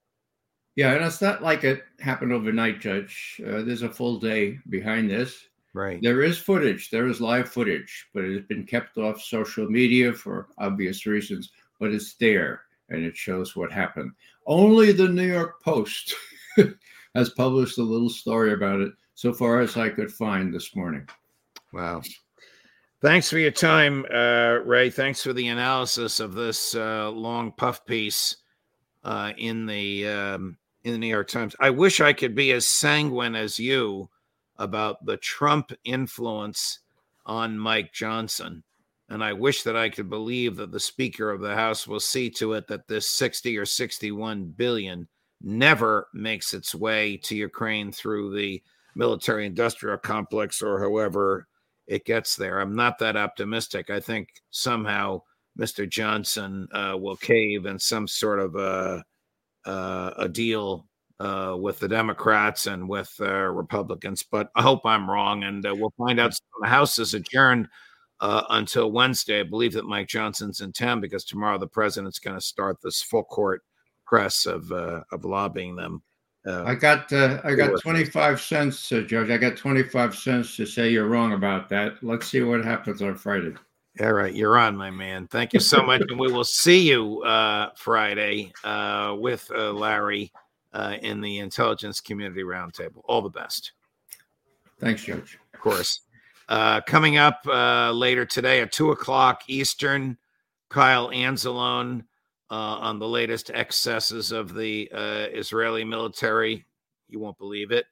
Yeah, 0.77 0.92
and 0.94 1.05
it's 1.05 1.22
not 1.22 1.42
like 1.42 1.62
it 1.62 1.85
happened 2.00 2.33
overnight, 2.33 2.81
Judge. 2.81 3.40
Uh, 3.46 3.62
there's 3.62 3.83
a 3.83 3.88
full 3.88 4.18
day 4.18 4.59
behind 4.68 5.09
this. 5.09 5.46
Right. 5.72 6.00
There 6.03 6.22
is 6.22 6.38
footage, 6.38 6.90
there 6.90 7.07
is 7.07 7.20
live 7.20 7.48
footage, 7.48 8.07
but 8.14 8.24
it 8.24 8.33
has 8.33 8.46
been 8.46 8.64
kept 8.64 8.96
off 8.96 9.20
social 9.20 9.66
media 9.68 10.12
for 10.12 10.48
obvious 10.59 11.05
reasons, 11.07 11.50
but 11.81 11.92
it's 11.92 12.14
there 12.14 12.62
and 12.90 13.05
it 13.05 13.16
shows 13.16 13.57
what 13.57 13.72
happened. 13.72 14.12
Only 14.46 14.92
the 14.92 15.09
New 15.09 15.27
York 15.27 15.61
Post 15.62 16.14
has 17.14 17.31
published 17.31 17.79
a 17.79 17.83
little 17.83 18.11
story 18.11 18.53
about 18.53 18.81
it 18.81 18.92
so 19.14 19.33
far 19.33 19.61
as 19.61 19.77
I 19.77 19.88
could 19.88 20.12
find 20.12 20.53
this 20.53 20.74
morning. 20.74 21.09
Wow. 21.72 22.03
Thanks 23.00 23.29
for 23.29 23.38
your 23.38 23.50
time, 23.50 24.07
uh, 24.12 24.61
Ray. 24.64 24.88
Thanks 24.88 25.22
for 25.22 25.33
the 25.33 25.48
analysis 25.48 26.20
of 26.20 26.35
this 26.35 26.74
uh, 26.74 27.11
long 27.11 27.53
puff 27.53 27.85
piece 27.85 28.37
uh, 29.05 29.33
in 29.37 29.66
the 29.66 30.09
um, 30.09 30.57
in 30.85 30.92
the 30.92 30.98
New 30.98 31.09
York 31.09 31.29
Times. 31.29 31.55
I 31.61 31.70
wish 31.70 32.00
I 32.00 32.14
could 32.14 32.35
be 32.35 32.53
as 32.53 32.66
sanguine 32.66 33.35
as 33.35 33.59
you 33.59 34.09
about 34.57 35.05
the 35.05 35.18
Trump 35.18 35.72
influence 35.85 36.79
on 37.27 37.59
Mike 37.59 37.92
Johnson, 37.92 38.62
and 39.11 39.22
I 39.22 39.35
wish 39.35 39.64
that 39.64 39.77
I 39.77 39.90
could 39.90 40.09
believe 40.09 40.57
that 40.57 40.72
the 40.72 40.81
Speaker 40.81 41.31
of 41.31 41.42
the 41.42 41.55
House 41.55 41.87
will 41.87 42.00
see 42.00 42.31
to 42.31 42.55
it 42.55 42.66
that 42.68 42.88
this 42.88 43.07
sixty 43.07 43.59
or 43.59 43.66
sixty-one 43.66 44.46
billion 44.46 45.07
never 45.44 46.09
makes 46.14 46.54
its 46.54 46.74
way 46.74 47.16
to 47.18 47.37
Ukraine 47.37 47.92
through 47.92 48.35
the 48.35 48.62
military 48.96 49.46
industrial 49.46 49.98
complex 49.98 50.62
or 50.62 50.80
however 50.80 51.46
it 51.87 52.04
gets 52.07 52.35
there. 52.35 52.61
I'm 52.61 52.74
not 52.74 52.98
that 52.98 53.16
optimistic. 53.16 53.90
I 53.90 54.00
think 54.00 54.28
somehow 54.50 55.20
Mr. 55.59 55.88
Johnson 55.88 56.66
uh, 56.72 56.96
will 56.98 57.16
cave 57.16 57.66
in 57.66 57.78
some 57.78 58.09
sort 58.09 58.40
of 58.40 58.57
a, 58.57 59.04
uh, 59.66 60.11
a 60.16 60.28
deal 60.28 60.87
uh, 61.20 61.57
with 61.59 61.78
the 61.78 61.88
Democrats 61.88 62.66
and 62.66 62.88
with 62.88 63.14
uh, 63.20 63.26
Republicans, 63.26 64.22
but 64.22 64.50
I 64.57 64.62
hope 64.62 64.85
I'm 64.85 65.09
wrong. 65.09 65.44
And 65.44 65.64
uh, 65.64 65.74
we'll 65.74 65.94
find 65.96 66.18
out. 66.18 66.35
The 66.61 66.68
House 66.68 66.98
is 66.98 67.14
adjourned 67.14 67.68
uh, 68.20 68.44
until 68.50 68.90
Wednesday. 68.90 69.40
I 69.40 69.44
believe 69.44 69.74
that 69.74 69.85
Mike 69.85 70.09
Johnson's 70.09 70.61
in 70.61 70.72
town 70.72 71.00
because 71.00 71.24
tomorrow 71.24 71.59
the 71.59 71.66
president's 71.66 72.18
going 72.18 72.37
to 72.37 72.44
start 72.44 72.78
this 72.83 73.02
full 73.02 73.24
court 73.24 73.62
press 74.07 74.47
of 74.47 74.71
uh, 74.73 75.03
of 75.12 75.25
lobbying 75.25 75.77
them. 75.77 76.03
Uh, 76.47 76.62
I 76.64 76.75
got 76.75 77.12
uh, 77.12 77.40
I 77.45 77.55
got 77.55 77.81
twenty 77.81 78.05
five 78.05 78.40
cents, 78.40 78.93
uh, 78.93 79.01
Judge. 79.01 79.31
I 79.31 79.38
got 79.38 79.57
twenty 79.57 79.83
five 79.83 80.14
cents 80.14 80.57
to 80.57 80.67
say 80.67 80.90
you're 80.90 81.09
wrong 81.09 81.33
about 81.33 81.69
that. 81.71 81.95
Let's 82.03 82.27
see 82.27 82.43
what 82.43 82.64
happens 82.64 83.01
on 83.01 83.17
Friday. 83.17 83.55
All 84.01 84.12
right, 84.12 84.35
you're 84.35 84.59
on, 84.59 84.77
my 84.77 84.90
man. 84.90 85.29
Thank 85.29 85.53
you 85.53 85.61
so 85.61 85.81
much, 85.81 86.03
and 86.09 86.19
we 86.19 86.31
will 86.31 86.45
see 86.45 86.90
you 86.90 87.23
uh, 87.23 87.71
Friday 87.77 88.53
uh, 88.64 89.14
with 89.17 89.49
uh, 89.55 89.73
Larry 89.73 90.33
uh, 90.73 90.97
in 91.01 91.21
the 91.21 91.38
Intelligence 91.38 92.01
Community 92.01 92.43
Roundtable. 92.43 93.03
All 93.05 93.23
the 93.23 93.31
best. 93.31 93.73
Thanks, 94.81 95.05
Judge. 95.05 95.38
Of 95.55 95.61
course. 95.61 96.01
Uh, 96.49 96.81
coming 96.83 97.17
up 97.17 97.47
uh, 97.47 97.93
later 97.93 98.27
today 98.27 98.61
at 98.61 98.73
two 98.73 98.90
o'clock 98.90 99.43
Eastern, 99.47 100.19
Kyle 100.69 101.09
Anzalone 101.09 102.05
on 102.55 102.99
the 102.99 103.09
latest 103.09 103.51
excesses 103.51 104.33
of 104.33 104.55
the 104.55 104.90
uh, 104.93 105.27
Israeli 105.33 105.85
military. 105.85 106.64
You 107.09 107.21
won't 107.21 107.38
believe 107.38 107.71
it. 107.71 107.87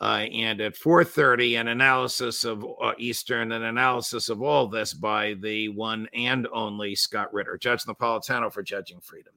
Uh, 0.00 0.26
and 0.32 0.60
at 0.62 0.74
4:30, 0.74 1.60
an 1.60 1.68
analysis 1.68 2.44
of 2.44 2.64
uh, 2.64 2.92
Eastern, 2.98 3.52
an 3.52 3.64
analysis 3.64 4.30
of 4.30 4.40
all 4.40 4.66
this 4.66 4.94
by 4.94 5.34
the 5.34 5.68
one 5.68 6.08
and 6.14 6.48
only 6.52 6.94
Scott 6.94 7.32
Ritter, 7.34 7.58
Judge 7.58 7.84
Napolitano 7.84 8.50
for 8.50 8.62
Judging 8.62 9.00
Freedom. 9.00 9.34